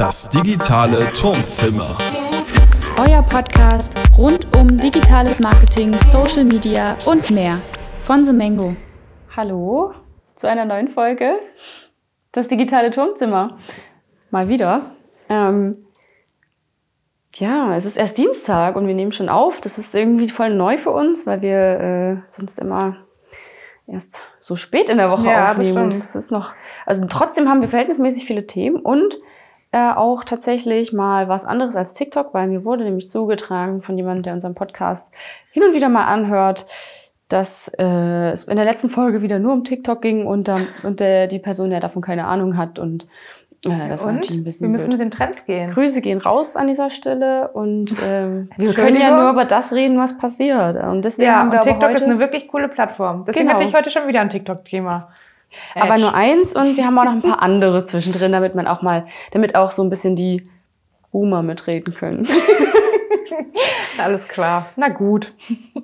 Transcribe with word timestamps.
Das 0.00 0.30
digitale 0.30 1.10
Turmzimmer. 1.10 1.98
Euer 3.06 3.20
Podcast 3.20 3.94
rund 4.16 4.46
um 4.56 4.74
digitales 4.78 5.40
Marketing, 5.40 5.92
Social 6.06 6.44
Media 6.44 6.96
und 7.04 7.30
mehr 7.30 7.60
von 8.00 8.24
Sumengo. 8.24 8.74
Hallo 9.36 9.92
zu 10.36 10.48
einer 10.48 10.64
neuen 10.64 10.88
Folge. 10.88 11.34
Das 12.32 12.48
digitale 12.48 12.90
Turmzimmer. 12.90 13.58
Mal 14.30 14.48
wieder. 14.48 14.92
Ähm, 15.28 15.84
ja, 17.34 17.76
es 17.76 17.84
ist 17.84 17.98
erst 17.98 18.16
Dienstag 18.16 18.76
und 18.76 18.86
wir 18.86 18.94
nehmen 18.94 19.12
schon 19.12 19.28
auf. 19.28 19.60
Das 19.60 19.76
ist 19.76 19.94
irgendwie 19.94 20.30
voll 20.30 20.54
neu 20.54 20.78
für 20.78 20.92
uns, 20.92 21.26
weil 21.26 21.42
wir 21.42 21.58
äh, 21.58 22.16
sonst 22.30 22.58
immer 22.58 22.96
erst 23.86 24.24
so 24.40 24.56
spät 24.56 24.88
in 24.88 24.96
der 24.96 25.10
Woche 25.10 25.26
Ja, 25.26 25.50
aufnehmen. 25.50 25.90
das 25.90 26.14
das 26.14 26.16
ist 26.16 26.32
noch, 26.32 26.54
also 26.86 27.04
trotzdem 27.06 27.50
haben 27.50 27.60
wir 27.60 27.68
verhältnismäßig 27.68 28.24
viele 28.24 28.46
Themen 28.46 28.76
und 28.80 29.18
äh, 29.72 29.92
auch 29.92 30.24
tatsächlich 30.24 30.92
mal 30.92 31.28
was 31.28 31.44
anderes 31.44 31.76
als 31.76 31.94
TikTok, 31.94 32.34
weil 32.34 32.48
mir 32.48 32.64
wurde 32.64 32.84
nämlich 32.84 33.08
zugetragen 33.08 33.82
von 33.82 33.96
jemandem, 33.96 34.22
der 34.24 34.34
unseren 34.34 34.54
Podcast 34.54 35.12
hin 35.52 35.62
und 35.62 35.74
wieder 35.74 35.88
mal 35.88 36.06
anhört, 36.06 36.66
dass 37.28 37.68
äh, 37.78 38.30
es 38.32 38.44
in 38.44 38.56
der 38.56 38.64
letzten 38.64 38.90
Folge 38.90 39.22
wieder 39.22 39.38
nur 39.38 39.52
um 39.52 39.62
TikTok 39.64 40.02
ging 40.02 40.26
und, 40.26 40.48
ähm, 40.48 40.66
und 40.82 40.98
der, 40.98 41.28
die 41.28 41.38
Person 41.38 41.70
ja 41.70 41.78
davon 41.78 42.02
keine 42.02 42.26
Ahnung 42.26 42.56
hat 42.56 42.80
und 42.80 43.06
äh, 43.64 43.88
das 43.88 44.02
war 44.02 44.08
Und 44.08 44.16
natürlich 44.16 44.40
ein 44.40 44.44
bisschen 44.44 44.64
wir 44.66 44.70
müssen 44.72 44.88
blöd. 44.88 44.98
mit 44.98 45.00
den 45.00 45.10
Trends 45.12 45.44
gehen. 45.46 45.70
Grüße 45.70 46.00
gehen 46.00 46.18
raus 46.18 46.56
an 46.56 46.66
dieser 46.66 46.90
Stelle 46.90 47.48
und 47.52 47.94
ähm, 48.04 48.48
wir 48.56 48.72
können 48.74 48.96
ja 49.00 49.16
nur 49.20 49.30
über 49.30 49.44
das 49.44 49.72
reden, 49.72 49.98
was 49.98 50.18
passiert. 50.18 50.82
Und 50.82 51.04
deswegen 51.04 51.28
Ja, 51.28 51.36
haben 51.36 51.52
wir 51.52 51.58
und 51.60 51.64
TikTok 51.66 51.90
ist 51.92 52.02
eine 52.04 52.18
wirklich 52.18 52.48
coole 52.48 52.68
Plattform. 52.68 53.24
Deswegen 53.26 53.46
Genau. 53.46 53.58
hatte 53.60 53.68
ich 53.68 53.74
heute 53.76 53.90
schon 53.90 54.08
wieder 54.08 54.20
ein 54.22 54.30
TikTok-Thema. 54.30 55.10
Aber 55.74 55.94
Edge. 55.94 56.00
nur 56.02 56.14
eins 56.14 56.54
und 56.54 56.76
wir 56.76 56.86
haben 56.86 56.98
auch 56.98 57.04
noch 57.04 57.12
ein 57.12 57.22
paar 57.22 57.42
andere 57.42 57.84
zwischendrin, 57.84 58.32
damit 58.32 58.54
man 58.54 58.66
auch 58.66 58.82
mal, 58.82 59.06
damit 59.32 59.54
auch 59.54 59.70
so 59.70 59.82
ein 59.82 59.90
bisschen 59.90 60.16
die 60.16 60.48
Boomer 61.12 61.42
mitreden 61.42 61.92
können. 61.94 62.26
Alles 63.98 64.28
klar. 64.28 64.66
Na 64.76 64.88
gut. 64.88 65.34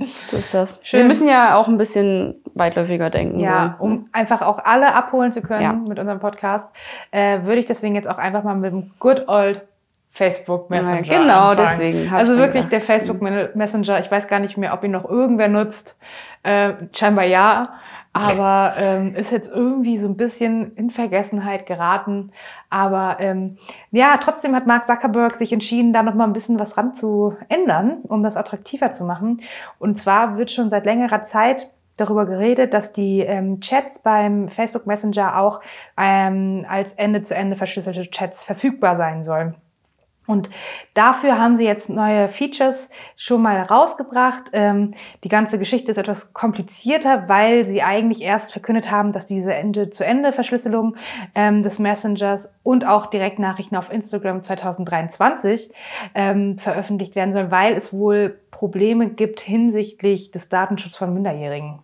So 0.07 0.37
ist 0.39 0.55
das. 0.55 0.81
Schön. 0.83 1.01
Wir 1.01 1.07
müssen 1.07 1.29
ja 1.29 1.57
auch 1.57 1.69
ein 1.69 1.77
bisschen 1.77 2.37
weitläufiger 2.55 3.11
denken. 3.11 3.41
Ja, 3.41 3.77
so. 3.79 3.85
um 3.85 4.09
einfach 4.13 4.41
auch 4.43 4.59
alle 4.65 4.95
abholen 4.95 5.33
zu 5.33 5.43
können 5.43 5.63
Ja. 5.63 5.73
mit 5.75 5.99
unserem 5.99 6.21
Podcast, 6.21 6.73
äh, 7.11 7.43
würde 7.43 7.59
ich 7.61 7.67
deswegen 7.67 7.95
jetzt 7.95 8.09
auch 8.09 8.19
einfach 8.19 8.43
mal 8.43 8.55
mit 8.55 8.73
dem 8.73 8.93
Good 9.01 9.29
Old 9.29 9.63
Facebook 10.11 10.71
Messenger. 10.71 11.03
Ja, 11.05 11.19
genau, 11.19 11.49
anfangen. 11.51 11.57
deswegen 11.69 12.15
Also 12.15 12.39
wirklich 12.39 12.65
gedacht. 12.69 12.73
der 12.73 12.81
Facebook 12.81 13.21
Messenger. 13.55 14.01
Ich 14.01 14.11
weiß 14.11 14.29
gar 14.29 14.39
nicht 14.39 14.57
mehr, 14.57 14.73
ob 14.73 14.83
ihn 14.83 14.93
noch 14.93 15.05
irgendwer 15.05 15.49
nutzt. 15.49 15.97
Äh, 16.43 16.73
scheinbar 16.93 17.27
ja. 17.27 17.75
Aber 18.17 18.75
ähm, 18.79 19.15
ist 19.15 19.33
jetzt 19.33 19.51
irgendwie 19.53 19.99
so 19.99 20.09
ein 20.09 20.17
bisschen 20.17 20.75
in 20.77 20.91
Vergessenheit 20.91 21.67
geraten. 21.67 22.33
Aber 22.71 23.17
ähm, 23.21 23.59
ja, 23.91 24.17
trotzdem 24.19 24.55
hat 24.55 24.67
Mark 24.67 24.85
Zuckerberg 24.85 25.37
sich 25.37 25.53
entschieden, 25.53 25.93
da 25.93 26.03
noch 26.03 26.15
mal 26.15 26.25
ein 26.25 26.33
bisschen 26.33 26.59
was 26.59 26.77
ran 26.77 26.95
zu 26.95 27.37
ändern, 27.49 27.99
um 28.09 28.23
das 28.23 28.37
attraktiver 28.37 28.91
zu 28.91 29.05
machen. 29.05 29.39
Und 29.79 29.99
zwar 29.99 30.39
wird 30.39 30.51
schon 30.51 30.71
seit 30.71 30.85
längerer 30.85 31.23
Zeit 31.23 31.71
darüber 31.97 32.27
geredet, 32.27 32.75
dass 32.75 32.93
die 32.93 33.21
ähm, 33.21 33.61
Chats 33.61 34.01
beim 34.01 34.49
Facebook 34.49 34.87
Messenger 34.87 35.39
auch 35.39 35.61
ähm, 35.97 36.67
als 36.69 36.93
Ende-zu-Ende 36.93 37.57
verschlüsselte 37.57 38.11
Chats 38.11 38.45
verfügbar 38.45 38.97
sein 38.97 39.25
sollen. 39.25 39.55
Und 40.27 40.51
dafür 40.95 41.39
haben 41.39 41.57
sie 41.57 41.65
jetzt 41.65 41.89
neue 41.89 42.29
Features 42.29 42.91
schon 43.17 43.43
mal 43.43 43.63
rausgebracht. 43.63 44.45
Ähm, 44.53 44.93
die 45.25 45.29
ganze 45.29 45.59
Geschichte 45.59 45.91
ist 45.91 45.97
etwas 45.97 46.33
komplizierter, 46.33 47.29
weil 47.29 47.67
sie 47.67 47.83
eigentlich 47.83 48.23
erst 48.23 48.53
verkündet 48.53 48.91
haben, 48.91 49.13
dass 49.13 49.27
diese 49.27 49.55
Ende-zu-Ende-Verschlüsselung 49.55 50.97
ähm, 51.35 51.63
des 51.63 51.79
Messengers 51.79 52.53
und 52.63 52.87
auch 52.87 53.07
Direktnachrichten 53.07 53.77
auf 53.77 53.93
Instagram 53.93 54.43
2023 54.43 55.73
ähm, 56.15 56.59
veröffentlicht 56.59 57.15
werden 57.15 57.33
sollen, 57.33 57.51
weil 57.51 57.75
es 57.75 57.93
wohl 57.93 58.39
Probleme 58.51 59.11
gibt 59.11 59.41
hinsichtlich 59.41 60.31
des 60.31 60.49
Datenschutzes 60.49 60.97
von 60.97 61.13
Minderjährigen 61.13 61.81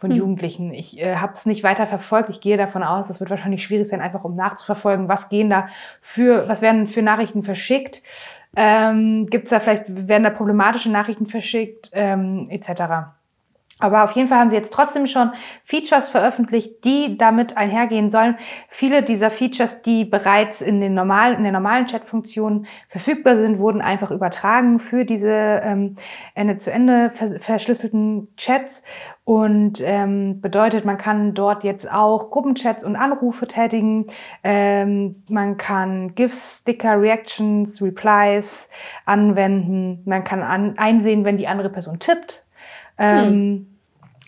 von 0.00 0.10
Jugendlichen. 0.10 0.72
Ich 0.72 0.98
äh, 0.98 1.16
habe 1.16 1.34
es 1.34 1.44
nicht 1.44 1.62
weiter 1.62 1.86
verfolgt. 1.86 2.30
Ich 2.30 2.40
gehe 2.40 2.56
davon 2.56 2.82
aus, 2.82 3.10
es 3.10 3.20
wird 3.20 3.28
wahrscheinlich 3.28 3.62
schwierig 3.62 3.86
sein, 3.86 4.00
einfach 4.00 4.24
um 4.24 4.32
nachzuverfolgen, 4.32 5.08
was 5.08 5.28
gehen 5.28 5.50
da 5.50 5.68
für, 6.00 6.48
was 6.48 6.62
werden 6.62 6.86
für 6.86 7.02
Nachrichten 7.02 7.42
verschickt. 7.42 8.02
Ähm, 8.56 9.26
Gibt 9.26 9.44
es 9.44 9.50
da 9.50 9.60
vielleicht, 9.60 9.84
werden 10.08 10.24
da 10.24 10.30
problematische 10.30 10.90
Nachrichten 10.90 11.26
verschickt, 11.26 11.90
ähm, 11.92 12.46
etc. 12.48 13.12
Aber 13.80 14.04
auf 14.04 14.12
jeden 14.12 14.28
Fall 14.28 14.38
haben 14.38 14.50
sie 14.50 14.56
jetzt 14.56 14.72
trotzdem 14.72 15.06
schon 15.06 15.32
Features 15.64 16.08
veröffentlicht, 16.08 16.84
die 16.84 17.16
damit 17.16 17.56
einhergehen 17.56 18.10
sollen. 18.10 18.36
Viele 18.68 19.02
dieser 19.02 19.30
Features, 19.30 19.82
die 19.82 20.04
bereits 20.04 20.60
in, 20.60 20.80
den 20.80 20.94
normalen, 20.94 21.38
in 21.38 21.42
der 21.42 21.52
normalen 21.52 21.86
Chat-Funktion 21.86 22.66
verfügbar 22.88 23.36
sind, 23.36 23.58
wurden 23.58 23.80
einfach 23.80 24.10
übertragen 24.10 24.78
für 24.78 25.04
diese 25.04 25.60
ähm, 25.64 25.96
Ende-zu-Ende 26.34 27.10
vers 27.10 27.34
verschlüsselten 27.40 28.28
Chats. 28.36 28.84
Und 29.24 29.80
ähm, 29.84 30.40
bedeutet, 30.40 30.84
man 30.84 30.98
kann 30.98 31.34
dort 31.34 31.62
jetzt 31.62 31.90
auch 31.90 32.30
Gruppenchats 32.30 32.84
und 32.84 32.96
Anrufe 32.96 33.46
tätigen. 33.46 34.06
Ähm, 34.42 35.22
man 35.28 35.56
kann 35.56 36.16
GIFs, 36.16 36.62
Sticker, 36.62 37.00
Reactions, 37.00 37.80
Replies 37.80 38.70
anwenden. 39.04 40.02
Man 40.04 40.24
kann 40.24 40.42
an 40.42 40.76
einsehen, 40.78 41.24
wenn 41.24 41.36
die 41.36 41.46
andere 41.46 41.70
Person 41.70 42.00
tippt. 42.00 42.44
Ähm, 42.98 43.69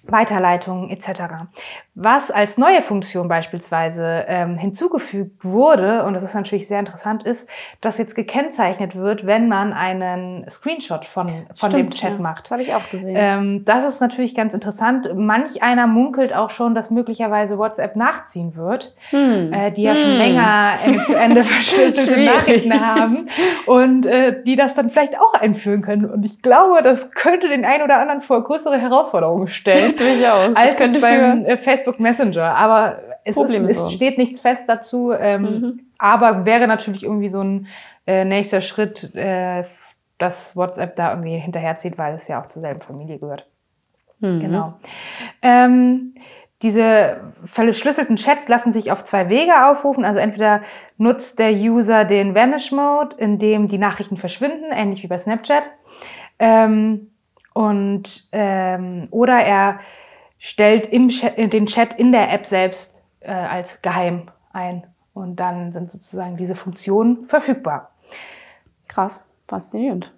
Weiterleitungen 0.03 0.91
etc. 0.91 1.47
Was 1.95 2.31
als 2.31 2.57
neue 2.57 2.81
Funktion 2.81 3.29
beispielsweise 3.29 4.25
ähm, 4.27 4.57
hinzugefügt 4.57 5.45
wurde, 5.45 6.05
und 6.05 6.15
das 6.15 6.23
ist 6.23 6.35
natürlich 6.35 6.67
sehr 6.67 6.79
interessant, 6.79 7.25
ist, 7.25 7.47
dass 7.83 7.99
jetzt 7.99 8.15
gekennzeichnet 8.15 8.97
wird, 8.97 9.27
wenn 9.27 9.47
man 9.47 9.75
einen 9.75 10.49
Screenshot 10.49 11.05
von, 11.05 11.27
von 11.55 11.69
dem 11.69 11.81
Stimmt, 11.81 11.95
Chat 11.95 12.13
ja. 12.13 12.19
macht. 12.19 12.45
Das 12.45 12.53
habe 12.53 12.63
ich 12.63 12.75
auch 12.75 12.89
gesehen. 12.89 13.15
Ähm, 13.19 13.65
das 13.67 13.85
ist 13.85 14.01
natürlich 14.01 14.35
ganz 14.35 14.55
interessant. 14.55 15.11
Manch 15.15 15.63
einer 15.63 15.87
munkelt 15.87 16.35
auch 16.35 16.49
schon, 16.49 16.75
dass 16.75 16.91
möglicherweise 16.91 17.59
WhatsApp 17.59 17.95
nachziehen 17.95 18.57
wird, 18.57 18.95
äh, 19.11 19.71
die 19.71 19.83
ja 19.83 19.95
schon 19.95 20.13
länger 20.13 20.77
Ende 20.83 21.03
zu 21.05 21.15
Ende 21.15 21.45
verschlüsselte. 21.45 22.25
Nachrichten 22.25 22.81
haben 22.81 23.29
und 23.67 24.07
äh, 24.07 24.43
die 24.43 24.57
das 24.57 24.75
dann 24.75 24.89
vielleicht 24.89 25.21
auch 25.21 25.35
einführen 25.35 25.83
können. 25.83 26.07
Und 26.07 26.25
ich 26.25 26.41
glaube, 26.41 26.83
das 26.83 27.11
könnte 27.11 27.51
den 27.51 27.67
einen 27.67 27.83
oder 27.83 27.99
anderen 27.99 28.23
vor 28.23 28.43
größere 28.43 28.79
Herausforderungen 28.79 29.49
stellen. 29.49 29.95
Durchaus. 29.99 30.57
Als 30.57 30.71
Das 30.71 30.77
könnte 30.77 31.01
beim 31.01 31.45
für 31.45 31.51
äh, 31.51 31.57
Facebook 31.83 32.01
Messenger. 32.01 32.55
Aber 32.57 32.99
es, 33.25 33.37
ist, 33.37 33.51
es 33.53 33.93
steht 33.93 34.19
nichts 34.19 34.41
fest 34.41 34.69
dazu. 34.69 35.13
Ähm, 35.13 35.81
Aber 35.99 36.45
wäre 36.45 36.67
natürlich 36.67 37.05
irgendwie 37.05 37.29
so 37.29 37.43
ein 37.43 37.67
äh, 38.07 38.25
nächster 38.25 38.61
Schritt, 38.61 39.15
äh, 39.15 39.65
dass 40.19 40.57
WhatsApp 40.57 40.97
da 40.97 41.11
irgendwie 41.11 41.39
hinterherzieht, 41.39 41.99
weil 41.99 42.15
es 42.15 42.29
ja 42.29 42.41
auch 42.41 42.47
zur 42.47 42.63
selben 42.63 42.81
Familie 42.81 43.19
gehört. 43.19 43.47
Genau. 44.21 44.75
Ähm, 45.43 46.15
diese 46.63 47.33
verschlüsselten 47.45 48.15
Chats 48.15 48.47
lassen 48.47 48.73
sich 48.73 48.93
auf 48.93 49.03
zwei 49.03 49.29
Wege 49.29 49.67
aufrufen. 49.67 50.05
Also 50.05 50.21
entweder 50.21 50.63
nutzt 50.97 51.41
der 51.41 51.53
User 51.53 52.05
den 52.05 52.35
Vanish 52.35 52.71
Mode, 52.71 53.17
in 53.19 53.41
dem 53.41 53.67
die 53.67 53.79
Nachrichten 53.79 54.17
verschwinden, 54.17 54.71
ähnlich 54.71 55.03
wie 55.03 55.09
bei 55.09 55.19
Snapchat. 55.19 55.69
Ähm, 56.39 57.11
und 57.53 58.29
ähm, 58.31 59.07
oder 59.11 59.41
er 59.41 59.81
stellt 60.45 60.89
im 60.89 61.09
Chat, 61.09 61.39
äh, 61.39 61.47
den 61.47 61.67
Chat 61.67 61.95
in 61.95 62.11
der 62.11 62.33
App 62.33 62.47
selbst 62.47 62.99
äh, 63.21 63.33
als 63.33 63.81
geheim 63.81 64.29
ein. 64.53 64.85
Und 65.15 65.37
dann 65.37 65.71
sind 65.73 65.93
sozusagen 65.93 66.37
diese 66.37 66.57
Funktionen 66.57 67.27
verfügbar. 67.29 67.91
krass, 68.89 69.25
faszinierend. 69.47 70.13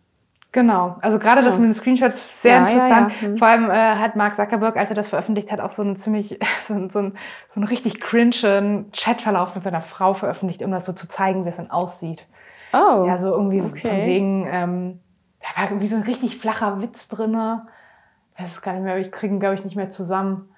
Genau, 0.53 0.97
also 1.01 1.19
gerade 1.19 1.43
das 1.43 1.59
mit 1.59 1.67
den 1.67 1.75
Screenshots 1.75 2.41
sehr 2.43 2.53
Ja, 2.55 2.59
ja, 2.61 2.67
interessant. 2.69 3.13
ja. 3.21 3.21
Hm. 3.29 3.39
Vor 3.39 3.49
allem 3.49 3.71
äh, 3.71 3.75
hat 3.75 4.15
Mark 4.15 4.37
Zuckerberg, 4.37 4.77
als 4.77 4.89
er 4.91 4.95
das 4.97 5.09
veröffentlicht 5.09 5.51
hat, 5.51 5.59
auch 5.61 5.71
so 5.73 5.83
einen 5.83 5.97
ziemlich, 5.97 6.39
so, 6.69 6.75
einen- 6.75 6.91
so, 6.91 7.01
einen, 7.01 7.13
so 7.53 7.57
einen 7.61 7.65
richtig 7.65 8.01
cringen 8.01 8.91
Chatverlauf 8.93 9.55
mit 9.57 9.65
seiner 9.65 9.81
Frau 9.83 10.15
veröffentlicht, 10.15 10.63
um 10.63 10.71
das 10.71 10.87
so 10.87 10.93
zu 10.93 11.09
zeigen, 11.09 11.45
wie 11.45 11.49
es 11.49 11.57
dann 11.57 11.71
aussieht. 11.73 12.29
Oh. 12.73 13.05
Ja, 13.07 13.19
so 13.19 13.33
irgendwie 13.33 13.61
Okay. 13.63 13.89
von 13.89 13.97
wegen, 14.07 14.47
ähm, 14.51 15.01
da 15.41 15.61
war 15.61 15.69
irgendwie 15.71 15.89
so 15.89 15.97
ein 15.97 16.03
richtig 16.03 16.39
flacher 16.39 16.81
Witz 16.81 17.09
drinne. 17.09 17.67
Weiß 18.39 18.49
es 18.49 18.63
gar 18.63 18.73
nicht 18.73 18.83
mehr, 18.83 18.93
aber 18.93 19.01
ich 19.01 19.13
kriege 19.13 19.35
ihn, 19.35 19.41
glaube 19.41 19.55
ich, 19.55 19.65
nicht 19.65 19.77
mehr 19.77 19.91
zusammen. 19.91 20.49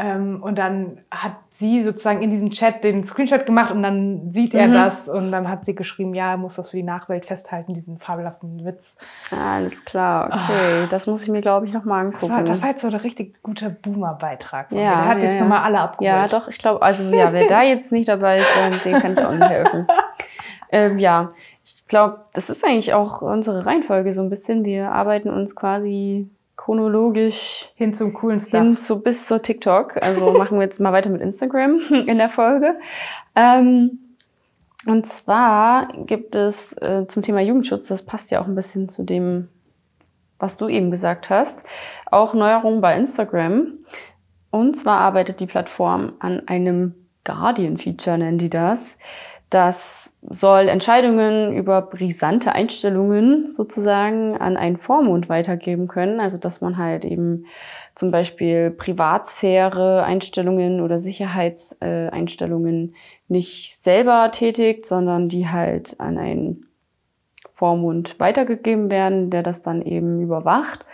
Ähm, 0.00 0.40
und 0.44 0.56
dann 0.56 0.98
hat 1.10 1.32
sie 1.50 1.82
sozusagen 1.82 2.22
in 2.22 2.30
diesem 2.30 2.50
Chat 2.50 2.84
den 2.84 3.02
Screenshot 3.04 3.44
gemacht 3.46 3.72
und 3.72 3.82
dann 3.82 4.30
sieht 4.32 4.54
Mhm. 4.54 4.60
er 4.60 4.68
das 4.68 5.08
und 5.08 5.32
dann 5.32 5.48
hat 5.48 5.64
sie 5.64 5.74
geschrieben, 5.74 6.14
ja, 6.14 6.30
er 6.30 6.36
muss 6.36 6.54
das 6.54 6.70
für 6.70 6.76
die 6.76 6.84
Nachwelt 6.84 7.26
festhalten, 7.26 7.74
diesen 7.74 7.98
fabelhaften 7.98 8.64
Witz. 8.64 8.94
Alles 9.36 9.84
klar, 9.84 10.26
okay. 10.32 10.86
Das 10.88 11.08
muss 11.08 11.24
ich 11.24 11.28
mir, 11.30 11.40
glaube 11.40 11.66
ich, 11.66 11.72
nochmal 11.72 12.06
Ah. 12.06 12.10
Das 12.12 12.22
war, 12.22 12.30
angucken. 12.30 12.44
das 12.46 12.62
war 12.62 12.68
jetzt 12.68 12.82
so 12.82 12.88
ein 12.88 12.94
richtig 12.94 13.42
guter 13.42 13.70
Boomer-Beitrag. 13.70 14.70
Ja. 14.70 14.78
Der 14.78 15.04
hat 15.06 15.18
ja, 15.18 15.24
jetzt 15.24 15.34
ja. 15.38 15.40
nochmal 15.42 15.64
alle 15.64 15.80
abgeholt. 15.80 16.06
Ja, 16.14 16.28
doch, 16.28 16.46
ich 16.46 16.58
glaube, 16.58 16.80
also 16.80 17.02
ja, 17.12 17.32
wer 17.32 17.48
da 17.48 17.62
jetzt 17.64 17.90
nicht 17.90 18.06
dabei 18.08 18.38
ist, 18.38 18.50
ähm, 18.56 18.74
den 18.84 19.00
kann 19.02 19.12
ich 19.14 19.18
auch 19.18 19.32
nicht 19.32 19.48
helfen. 19.50 19.88
ähm, 20.70 20.98
ja, 21.00 21.32
ich 21.64 21.84
glaube, 21.88 22.20
das 22.34 22.50
ist 22.50 22.64
eigentlich 22.64 22.94
auch 22.94 23.20
unsere 23.20 23.66
Reihenfolge 23.66 24.12
so 24.12 24.22
ein 24.22 24.30
bisschen. 24.30 24.64
Wir 24.64 24.92
arbeiten 24.92 25.28
uns 25.28 25.56
quasi 25.56 26.30
chronologisch 26.68 27.72
Hin 27.76 27.94
zum 27.94 28.12
coolen 28.12 28.38
Stuff. 28.38 28.60
hin 28.60 28.76
zu 28.76 29.02
bis 29.02 29.26
zur 29.26 29.40
TikTok. 29.40 29.96
Also 30.02 30.32
machen 30.38 30.58
wir 30.58 30.64
jetzt 30.64 30.80
mal 30.80 30.92
weiter 30.92 31.08
mit 31.08 31.22
Instagram 31.22 31.80
in 32.06 32.18
der 32.18 32.28
Folge. 32.28 32.74
Ähm, 33.34 33.98
Und 34.86 35.06
zwar 35.06 35.88
gibt 36.04 36.34
es 36.34 36.74
äh, 36.74 37.06
zum 37.08 37.22
Thema 37.22 37.40
Jugendschutz, 37.40 37.88
das 37.88 38.04
passt 38.04 38.30
ja 38.30 38.42
auch 38.42 38.46
ein 38.46 38.54
bisschen 38.54 38.90
zu 38.90 39.02
dem, 39.02 39.48
was 40.38 40.58
du 40.58 40.68
eben 40.68 40.90
gesagt 40.90 41.30
hast, 41.30 41.64
auch 42.10 42.34
Neuerungen 42.34 42.82
bei 42.82 42.94
Instagram. 42.98 43.72
Und 44.50 44.76
zwar 44.76 44.98
arbeitet 45.00 45.40
die 45.40 45.46
Plattform 45.46 46.12
an 46.18 46.46
einem 46.48 46.94
Guardian-Feature, 47.24 48.18
nennen 48.18 48.38
die 48.38 48.50
das. 48.50 48.98
Das 49.50 50.14
soll 50.28 50.68
Entscheidungen 50.68 51.56
über 51.56 51.80
brisante 51.80 52.52
Einstellungen 52.52 53.50
sozusagen 53.50 54.36
an 54.36 54.58
einen 54.58 54.76
Vormund 54.76 55.30
weitergeben 55.30 55.88
können. 55.88 56.20
Also 56.20 56.36
dass 56.36 56.60
man 56.60 56.76
halt 56.76 57.06
eben 57.06 57.46
zum 57.94 58.10
Beispiel 58.10 58.70
Privatsphäre, 58.70 60.04
Einstellungen 60.04 60.82
oder 60.82 60.98
Sicherheitseinstellungen 60.98 62.94
nicht 63.28 63.74
selber 63.76 64.30
tätigt, 64.32 64.84
sondern 64.84 65.30
die 65.30 65.48
halt 65.48 65.98
an 65.98 66.18
einen 66.18 66.66
Vormund 67.48 68.20
weitergegeben 68.20 68.90
werden, 68.90 69.30
der 69.30 69.42
das 69.42 69.62
dann 69.62 69.80
eben 69.82 70.20
überwacht. 70.20 70.84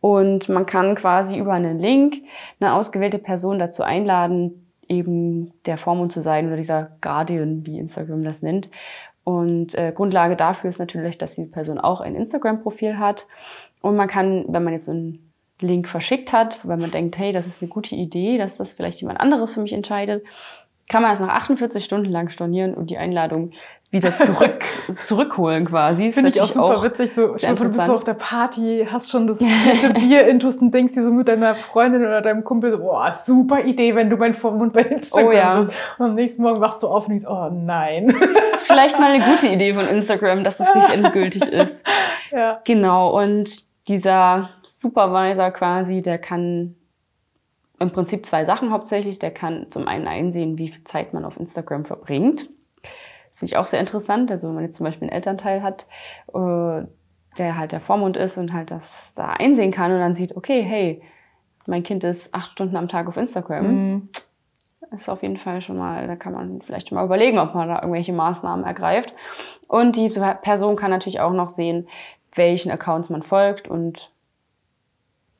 Und 0.00 0.48
man 0.48 0.64
kann 0.64 0.94
quasi 0.94 1.38
über 1.38 1.52
einen 1.52 1.78
Link 1.78 2.16
eine 2.58 2.74
ausgewählte 2.74 3.18
Person 3.18 3.58
dazu 3.58 3.82
einladen, 3.82 4.59
eben 4.90 5.52
der 5.64 5.78
Vormund 5.78 6.12
zu 6.12 6.20
sein 6.20 6.48
oder 6.48 6.56
dieser 6.56 6.90
Guardian, 7.00 7.64
wie 7.64 7.78
Instagram 7.78 8.22
das 8.22 8.42
nennt. 8.42 8.68
Und 9.24 9.74
äh, 9.76 9.92
Grundlage 9.94 10.34
dafür 10.34 10.70
ist 10.70 10.78
natürlich, 10.78 11.16
dass 11.16 11.36
die 11.36 11.44
Person 11.44 11.78
auch 11.78 12.00
ein 12.00 12.16
Instagram-Profil 12.16 12.98
hat. 12.98 13.26
Und 13.80 13.96
man 13.96 14.08
kann, 14.08 14.44
wenn 14.48 14.64
man 14.64 14.72
jetzt 14.72 14.86
so 14.86 14.92
einen 14.92 15.32
Link 15.60 15.88
verschickt 15.88 16.32
hat, 16.32 16.66
weil 16.66 16.78
man 16.78 16.90
denkt, 16.90 17.18
hey, 17.18 17.32
das 17.32 17.46
ist 17.46 17.62
eine 17.62 17.68
gute 17.68 17.94
Idee, 17.94 18.38
dass 18.38 18.56
das 18.56 18.72
vielleicht 18.72 19.00
jemand 19.00 19.20
anderes 19.20 19.54
für 19.54 19.60
mich 19.60 19.72
entscheidet, 19.72 20.24
kann 20.90 21.02
man 21.02 21.12
das 21.12 21.20
nach 21.20 21.28
48 21.28 21.84
Stunden 21.84 22.10
lang 22.10 22.30
stornieren 22.30 22.74
und 22.74 22.90
die 22.90 22.98
Einladung 22.98 23.52
wieder 23.92 24.18
zurück, 24.18 24.64
zurückholen 25.04 25.64
quasi. 25.64 26.10
Finde 26.10 26.30
ich 26.30 26.40
auch 26.40 26.48
super 26.48 26.78
auch 26.78 26.82
witzig. 26.82 27.14
So, 27.14 27.38
schon, 27.38 27.54
du 27.54 27.62
bist 27.62 27.86
so 27.86 27.94
auf 27.94 28.02
der 28.02 28.14
Party, 28.14 28.88
hast 28.90 29.08
schon 29.08 29.28
das 29.28 29.38
Bier 29.94 30.26
intus 30.26 30.58
und 30.58 30.74
denkst 30.74 30.94
dir 30.94 31.04
so 31.04 31.12
mit 31.12 31.28
deiner 31.28 31.54
Freundin 31.54 32.02
oder 32.02 32.20
deinem 32.20 32.42
Kumpel, 32.42 32.76
boah, 32.76 33.14
super 33.14 33.64
Idee, 33.64 33.94
wenn 33.94 34.10
du 34.10 34.16
mein 34.16 34.34
Vormund 34.34 34.72
bei 34.72 34.82
Instagram 34.82 35.28
oh, 35.28 35.32
ja. 35.32 35.60
bist. 35.62 35.76
Und 35.98 36.06
am 36.06 36.14
nächsten 36.16 36.42
Morgen 36.42 36.60
wachst 36.60 36.82
du 36.82 36.88
auf 36.88 37.04
und 37.04 37.10
denkst, 37.10 37.26
oh 37.28 37.48
nein. 37.52 38.08
Das 38.08 38.62
ist 38.62 38.66
vielleicht 38.66 38.98
mal 38.98 39.12
eine 39.12 39.24
gute 39.24 39.46
Idee 39.46 39.72
von 39.74 39.86
Instagram, 39.86 40.42
dass 40.42 40.56
das 40.56 40.74
nicht 40.74 40.90
endgültig 40.90 41.42
ist. 41.52 41.86
Ja. 42.32 42.60
Genau. 42.64 43.16
Und 43.16 43.62
dieser 43.86 44.50
Supervisor 44.64 45.52
quasi, 45.52 46.02
der 46.02 46.18
kann 46.18 46.74
im 47.80 47.90
Prinzip 47.90 48.26
zwei 48.26 48.44
Sachen 48.44 48.70
hauptsächlich. 48.70 49.18
Der 49.18 49.32
kann 49.32 49.66
zum 49.70 49.88
einen 49.88 50.06
einsehen, 50.06 50.58
wie 50.58 50.68
viel 50.68 50.84
Zeit 50.84 51.12
man 51.12 51.24
auf 51.24 51.40
Instagram 51.40 51.84
verbringt. 51.84 52.48
Das 53.30 53.38
finde 53.38 53.52
ich 53.52 53.56
auch 53.56 53.66
sehr 53.66 53.80
interessant. 53.80 54.30
Also 54.30 54.48
wenn 54.48 54.54
man 54.54 54.64
jetzt 54.64 54.76
zum 54.76 54.84
Beispiel 54.84 55.08
einen 55.08 55.16
Elternteil 55.16 55.62
hat, 55.62 55.86
äh, 56.32 56.86
der 57.38 57.56
halt 57.56 57.72
der 57.72 57.80
Vormund 57.80 58.16
ist 58.16 58.38
und 58.38 58.52
halt 58.52 58.70
das 58.70 59.14
da 59.14 59.30
einsehen 59.30 59.72
kann 59.72 59.92
und 59.92 59.98
dann 59.98 60.14
sieht, 60.14 60.36
okay, 60.36 60.62
hey, 60.62 61.02
mein 61.66 61.82
Kind 61.82 62.04
ist 62.04 62.34
acht 62.34 62.52
Stunden 62.52 62.76
am 62.76 62.88
Tag 62.88 63.08
auf 63.08 63.16
Instagram. 63.16 63.66
Mhm. 63.66 64.08
Ist 64.94 65.08
auf 65.08 65.22
jeden 65.22 65.36
Fall 65.36 65.62
schon 65.62 65.78
mal, 65.78 66.06
da 66.06 66.16
kann 66.16 66.32
man 66.32 66.60
vielleicht 66.62 66.88
schon 66.88 66.96
mal 66.96 67.04
überlegen, 67.04 67.38
ob 67.38 67.54
man 67.54 67.68
da 67.68 67.76
irgendwelche 67.76 68.12
Maßnahmen 68.12 68.64
ergreift. 68.64 69.14
Und 69.68 69.94
die 69.94 70.08
Person 70.08 70.74
kann 70.74 70.90
natürlich 70.90 71.20
auch 71.20 71.32
noch 71.32 71.48
sehen, 71.48 71.88
welchen 72.34 72.72
Accounts 72.72 73.08
man 73.08 73.22
folgt 73.22 73.68
und 73.68 74.10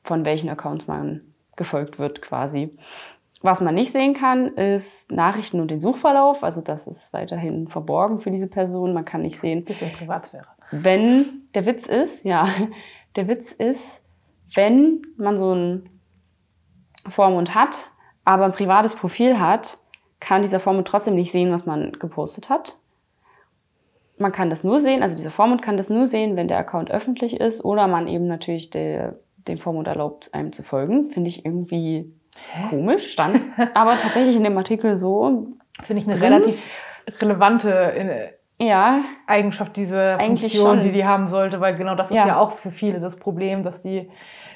von 0.03 0.23
welchen 0.23 0.49
Accounts 0.49 0.87
man 0.87 1.30
gefolgt 1.55 1.99
wird 1.99 2.21
quasi. 2.21 2.77
Was 3.41 3.59
man 3.59 3.73
nicht 3.73 3.91
sehen 3.91 4.13
kann, 4.13 4.49
ist 4.49 5.11
Nachrichten 5.11 5.59
und 5.59 5.71
den 5.71 5.81
Suchverlauf. 5.81 6.43
Also 6.43 6.61
das 6.61 6.87
ist 6.87 7.11
weiterhin 7.11 7.67
verborgen 7.67 8.19
für 8.19 8.29
diese 8.29 8.47
Person. 8.47 8.93
Man 8.93 9.05
kann 9.05 9.23
nicht 9.23 9.39
sehen. 9.39 9.65
Bisschen 9.65 9.91
Privatsphäre. 9.91 10.47
Wenn 10.71 11.25
der 11.55 11.65
Witz 11.65 11.87
ist, 11.87 12.23
ja, 12.23 12.47
der 13.15 13.27
Witz 13.27 13.51
ist, 13.51 14.01
wenn 14.53 15.01
man 15.17 15.39
so 15.39 15.51
einen 15.51 15.89
Vormund 17.09 17.55
hat, 17.55 17.89
aber 18.25 18.45
ein 18.45 18.53
privates 18.53 18.95
Profil 18.95 19.39
hat, 19.39 19.79
kann 20.19 20.43
dieser 20.43 20.59
Vormund 20.59 20.87
trotzdem 20.87 21.15
nicht 21.15 21.31
sehen, 21.31 21.51
was 21.51 21.65
man 21.65 21.93
gepostet 21.93 22.49
hat. 22.49 22.77
Man 24.17 24.31
kann 24.31 24.51
das 24.51 24.63
nur 24.63 24.79
sehen, 24.79 25.01
also 25.01 25.15
dieser 25.15 25.31
Vormund 25.31 25.63
kann 25.63 25.77
das 25.77 25.89
nur 25.89 26.05
sehen, 26.05 26.35
wenn 26.35 26.47
der 26.47 26.59
Account 26.59 26.91
öffentlich 26.91 27.39
ist 27.39 27.65
oder 27.65 27.87
man 27.87 28.07
eben 28.07 28.27
natürlich 28.27 28.69
der 28.69 29.17
dem 29.47 29.57
Vormund 29.57 29.87
erlaubt, 29.87 30.33
einem 30.33 30.51
zu 30.51 30.63
folgen. 30.63 31.11
Finde 31.11 31.29
ich 31.29 31.45
irgendwie 31.45 32.13
Hä? 32.51 32.69
komisch. 32.69 33.11
Stand 33.11 33.39
aber 33.73 33.97
tatsächlich 33.97 34.35
in 34.35 34.43
dem 34.43 34.57
Artikel 34.57 34.97
so. 34.97 35.47
Finde 35.83 36.01
ich 36.01 36.07
eine 36.07 36.19
drin. 36.19 36.33
relativ 36.33 36.69
relevante 37.19 37.71
äh, 37.71 38.29
ja, 38.63 39.03
Eigenschaft, 39.25 39.75
diese 39.75 40.17
Funktion, 40.19 40.81
die 40.81 40.91
die 40.91 41.05
haben 41.05 41.27
sollte, 41.27 41.59
weil 41.59 41.75
genau 41.75 41.95
das 41.95 42.11
ist 42.11 42.17
ja. 42.17 42.27
ja 42.27 42.37
auch 42.37 42.51
für 42.51 42.69
viele 42.69 42.99
das 42.99 43.17
Problem, 43.17 43.63
dass 43.63 43.81
die 43.81 44.07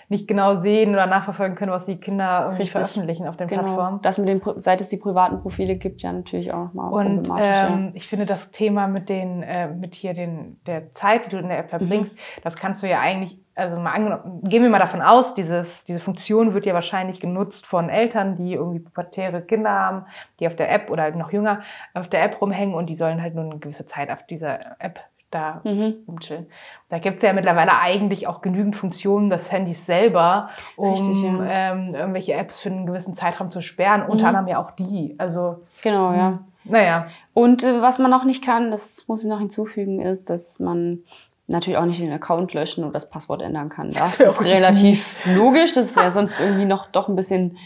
nicht 0.08 0.28
genau 0.28 0.58
sehen 0.58 0.94
oder 0.94 1.08
nachverfolgen 1.08 1.56
können, 1.56 1.72
was 1.72 1.86
die 1.86 1.98
Kinder 1.98 2.42
irgendwie 2.42 2.64
Richtig. 2.64 2.72
veröffentlichen 2.72 3.28
auf 3.28 3.38
den 3.38 3.48
genau. 3.48 3.64
Plattformen. 3.64 4.02
Das 4.02 4.18
mit 4.18 4.28
den, 4.28 4.42
seit 4.58 4.82
es 4.82 4.90
die 4.90 4.98
privaten 4.98 5.42
Profile 5.42 5.76
gibt, 5.78 6.02
ja 6.02 6.12
natürlich 6.12 6.52
auch 6.54 6.74
nochmal 6.74 6.92
Und 6.92 7.30
ähm, 7.38 7.92
ich 7.94 8.08
finde 8.08 8.26
das 8.26 8.52
Thema 8.52 8.88
mit 8.88 9.10
den, 9.10 9.42
äh, 9.42 9.68
mit 9.68 9.96
hier 9.96 10.14
den, 10.14 10.60
der 10.68 10.92
Zeit, 10.92 11.26
die 11.26 11.30
du 11.30 11.38
in 11.38 11.48
der 11.48 11.60
App 11.60 11.70
verbringst, 11.70 12.18
mhm. 12.18 12.42
das 12.44 12.56
kannst 12.56 12.84
du 12.84 12.88
ja 12.88 13.00
eigentlich, 13.00 13.40
also 13.56 13.78
mal 13.78 13.94
angenommen, 13.94 14.42
gehen 14.44 14.62
wir 14.62 14.70
mal 14.70 14.80
davon 14.80 15.02
aus, 15.02 15.34
dieses, 15.34 15.86
diese 15.86 16.00
Funktion 16.00 16.54
wird 16.54 16.66
ja 16.66 16.74
wahrscheinlich 16.74 17.20
genutzt 17.20 17.66
von 17.66 17.90
Eltern, 17.90 18.36
die 18.36 18.54
irgendwie 18.54 18.80
pubertäre 18.80 19.42
Kinder 19.42 19.72
haben, 19.72 20.06
die 20.40 20.48
auf 20.48 20.56
der 20.56 20.72
App 20.72 20.92
oder 20.92 21.10
noch 21.12 21.32
jünger 21.32 21.62
auf 21.94 22.10
der 22.10 22.24
App 22.24 22.42
rumhängen 22.42 22.76
und 22.76 22.90
die 22.90 22.96
sollen 22.96 23.22
halt 23.22 23.34
nur 23.34 23.46
eine 23.46 23.58
gewisse 23.58 23.86
Zeit 23.86 24.12
auf 24.12 24.24
dieser 24.26 24.80
App 24.80 25.00
da 25.36 25.62
mhm. 25.64 25.96
rumchillen. 26.08 26.48
Da 26.90 27.00
gibt 27.00 27.18
es 27.18 27.24
ja 27.24 27.34
mittlerweile 27.34 27.78
eigentlich 27.80 28.28
auch 28.28 28.42
genügend 28.42 28.76
Funktionen 28.76 29.30
des 29.30 29.52
Handys 29.52 29.86
selber, 29.86 30.50
um 30.76 30.94
Richtig, 30.94 31.22
ja. 31.24 31.46
ähm, 31.74 31.94
irgendwelche 31.94 32.34
Apps 32.34 32.60
für 32.60 32.70
einen 32.70 32.86
gewissen 32.86 33.14
Zeitraum 33.14 33.52
zu 33.52 33.62
sperren. 33.62 34.04
Mhm. 34.04 34.10
Unter 34.10 34.28
anderem 34.30 34.48
ja 34.48 34.60
auch 34.60 34.72
die. 34.72 35.16
Also 35.18 35.64
genau, 35.84 36.14
ja. 36.14 36.40
Naja. 36.64 37.08
Und 37.34 37.64
äh, 37.64 37.82
was 37.82 38.00
man 38.00 38.10
noch 38.10 38.26
nicht 38.26 38.44
kann, 38.44 38.72
das 38.72 39.08
muss 39.08 39.24
ich 39.24 39.30
noch 39.30 39.40
hinzufügen, 39.40 40.02
ist, 40.02 40.30
dass 40.30 40.60
man 40.60 41.04
natürlich 41.48 41.78
auch 41.78 41.86
nicht 41.86 42.02
den 42.02 42.12
Account 42.12 42.54
löschen 42.54 42.84
oder 42.84 42.94
das 42.94 43.10
Passwort 43.10 43.42
ändern 43.42 43.70
kann. 43.70 43.92
Das, 43.92 44.18
das 44.18 44.40
ist 44.40 44.46
relativ 44.46 45.26
logisch. 45.36 45.74
Das 45.74 45.96
wäre 45.96 46.12
sonst 46.12 46.40
irgendwie 46.40 46.66
noch 46.66 46.88
doch 46.88 47.08
ein 47.08 47.16
bisschen 47.16 47.58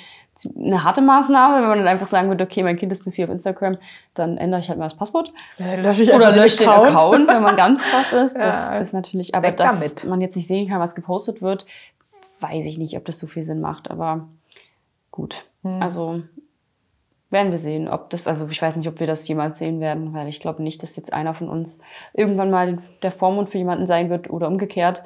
eine 0.46 0.84
harte 0.84 1.02
Maßnahme, 1.02 1.62
wenn 1.62 1.70
man 1.70 1.78
dann 1.80 1.88
einfach 1.88 2.08
sagen 2.08 2.30
würde, 2.30 2.44
okay, 2.44 2.64
mein 2.64 2.78
Kind 2.78 2.92
ist 2.92 3.04
zu 3.04 3.12
viel 3.12 3.26
auf 3.26 3.32
Instagram, 3.32 3.78
dann 4.14 4.38
ändere 4.38 4.62
ich 4.62 4.70
halt 4.70 4.80
mal 4.80 4.86
das 4.86 4.96
Passwort. 4.96 5.34
Ja, 5.58 5.76
lösche 5.76 6.04
ich 6.04 6.14
Oder 6.14 6.32
lösche 6.32 6.60
den 6.60 6.70
Account. 6.70 6.96
Account, 6.96 7.28
wenn 7.28 7.44
man 7.44 7.56
ganz 7.56 7.82
krass 7.82 8.14
ist. 8.14 8.38
Das 8.50 8.74
ja, 8.74 8.80
ist 8.80 8.94
natürlich, 8.94 9.36
aber 9.36 9.52
dass 9.52 9.80
damit. 9.80 10.06
man 10.06 10.22
jetzt 10.22 10.36
nicht 10.36 10.48
sehen 10.48 10.70
kann, 10.70 10.80
was 10.80 10.96
gepostet 10.96 11.42
wird, 11.42 11.66
weiß 12.40 12.66
ich 12.66 12.78
nicht, 12.78 12.96
ob 12.96 13.06
das 13.06 13.20
so 13.20 13.28
viel 13.28 13.44
Sinn 13.44 13.60
macht, 13.60 13.92
aber 13.92 14.28
gut. 15.12 15.46
Hm. 15.64 15.82
Also 15.82 16.22
werden 17.30 17.52
wir 17.52 17.60
sehen, 17.60 17.88
ob 17.88 18.10
das, 18.10 18.28
also 18.28 18.48
ich 18.50 18.62
weiß 18.62 18.76
nicht, 18.76 18.88
ob 18.88 19.00
wir 19.00 19.08
das 19.08 19.28
jemals 19.28 19.60
sehen 19.60 19.80
werden, 19.80 20.14
weil 20.14 20.28
ich 20.28 20.40
glaube 20.40 20.64
nicht, 20.64 20.82
dass 20.82 20.96
jetzt 20.96 21.14
einer 21.14 21.34
von 21.34 21.50
uns 21.50 21.78
irgendwann 22.14 22.50
mal 22.50 22.80
der 23.04 23.12
Vormund 23.12 23.50
für 23.50 23.60
jemanden 23.60 23.86
sein 23.86 24.10
wird 24.10 24.30
oder 24.30 24.48
umgekehrt. 24.48 25.04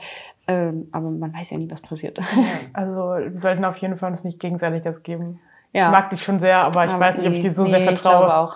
Ähm, 0.48 0.90
aber 0.92 1.10
man 1.10 1.34
weiß 1.34 1.52
ja 1.52 1.58
nie, 1.58 1.72
was 1.72 1.82
passiert. 1.82 2.18
Ja, 2.18 2.26
also 2.74 3.00
wir 3.00 3.38
sollten 3.38 3.64
auf 3.64 3.78
jeden 3.78 3.96
Fall 3.96 4.10
uns 4.10 4.24
nicht 4.24 4.40
gegenseitig 4.40 4.82
das 4.82 5.04
geben. 5.04 5.40
Ja. 5.72 5.86
Ich 5.86 5.92
mag 5.92 6.10
dich 6.12 6.22
schon 6.22 6.40
sehr, 6.40 6.60
aber 6.60 6.86
ich 6.86 6.92
aber 6.92 7.00
weiß 7.00 7.18
nicht, 7.18 7.28
ob 7.28 7.34
ich 7.34 7.40
dir 7.40 7.50
so 7.50 7.64
nee, 7.64 7.72
sehr 7.72 7.80
vertraue. 7.80 7.96
Ich 7.96 8.20
glaube 8.20 8.36
auch. 8.36 8.56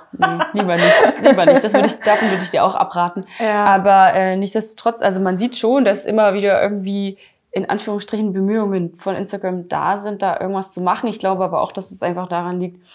Nee, 0.54 0.60
lieber 0.60 0.76
nicht. 0.76 1.22
lieber 1.24 1.46
nicht. 1.48 1.64
Das 1.64 1.74
würde 1.74 1.88
ich, 1.88 2.00
davon 2.02 2.30
würde 2.30 2.44
ich 2.44 2.52
dir 2.52 2.64
auch 2.64 2.76
abraten. 2.76 3.24
Ja. 3.40 3.66
Aber 3.66 4.14
äh, 4.14 4.38
nichtsdestotrotz, 4.38 5.02
also 5.02 5.20
man 5.20 5.38
sieht 5.38 5.58
schon, 5.58 5.84
dass 5.84 6.06
immer 6.06 6.36
wieder 6.36 6.62
irgendwie 6.62 7.18
in 7.52 7.68
Anführungsstrichen 7.68 8.34
Bemühungen 8.34 8.96
von 9.00 9.16
Instagram 9.16 9.68
da 9.68 9.98
sind, 9.98 10.22
da 10.22 10.40
irgendwas 10.40 10.72
zu 10.72 10.82
machen. 10.82 11.10
Ich 11.10 11.18
glaube 11.18 11.44
aber 11.44 11.62
auch, 11.62 11.72
dass 11.72 11.90
es 11.90 12.04
einfach 12.04 12.28
daran 12.28 12.60
liegt, 12.60 12.86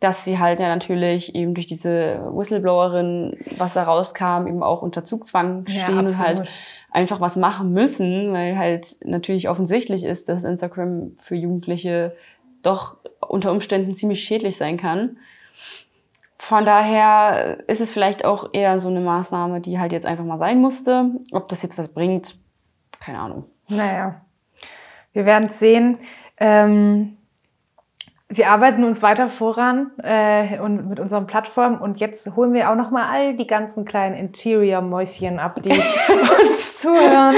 dass 0.00 0.24
sie 0.24 0.38
halt 0.38 0.60
ja 0.60 0.68
natürlich 0.68 1.34
eben 1.34 1.54
durch 1.54 1.66
diese 1.66 2.20
Whistleblowerin, 2.30 3.38
was 3.56 3.74
da 3.74 3.84
rauskam, 3.84 4.46
eben 4.46 4.62
auch 4.62 4.82
unter 4.82 5.04
Zugzwang 5.04 5.66
stehen 5.66 5.94
ja, 5.94 5.98
und 6.00 6.18
halt 6.18 6.48
einfach 6.90 7.20
was 7.20 7.36
machen 7.36 7.72
müssen, 7.72 8.32
weil 8.32 8.58
halt 8.58 8.96
natürlich 9.04 9.48
offensichtlich 9.48 10.04
ist, 10.04 10.28
dass 10.28 10.44
Instagram 10.44 11.12
für 11.16 11.34
Jugendliche 11.34 12.14
doch 12.62 12.96
unter 13.20 13.52
Umständen 13.52 13.96
ziemlich 13.96 14.22
schädlich 14.22 14.56
sein 14.56 14.76
kann. 14.76 15.18
Von 16.38 16.64
daher 16.66 17.58
ist 17.66 17.80
es 17.80 17.90
vielleicht 17.90 18.24
auch 18.24 18.50
eher 18.52 18.78
so 18.78 18.88
eine 18.88 19.00
Maßnahme, 19.00 19.60
die 19.60 19.78
halt 19.78 19.92
jetzt 19.92 20.06
einfach 20.06 20.24
mal 20.24 20.38
sein 20.38 20.60
musste. 20.60 21.10
Ob 21.32 21.48
das 21.48 21.62
jetzt 21.62 21.78
was 21.78 21.92
bringt, 21.92 22.36
keine 23.00 23.18
Ahnung. 23.18 23.44
Naja, 23.68 24.20
wir 25.12 25.24
werden 25.24 25.48
es 25.48 25.58
sehen. 25.58 25.98
Ähm 26.38 27.16
wir 28.28 28.50
arbeiten 28.50 28.82
uns 28.82 29.02
weiter 29.02 29.30
voran 29.30 29.92
äh, 30.02 30.58
und 30.58 30.88
mit 30.88 30.98
unseren 30.98 31.28
Plattformen 31.28 31.78
und 31.78 32.00
jetzt 32.00 32.34
holen 32.34 32.52
wir 32.52 32.68
auch 32.70 32.74
noch 32.74 32.90
mal 32.90 33.08
all 33.08 33.36
die 33.36 33.46
ganzen 33.46 33.84
kleinen 33.84 34.16
Interior-Mäuschen 34.16 35.38
ab, 35.38 35.62
die 35.62 35.70
uns 36.50 36.80
zuhören, 36.80 37.36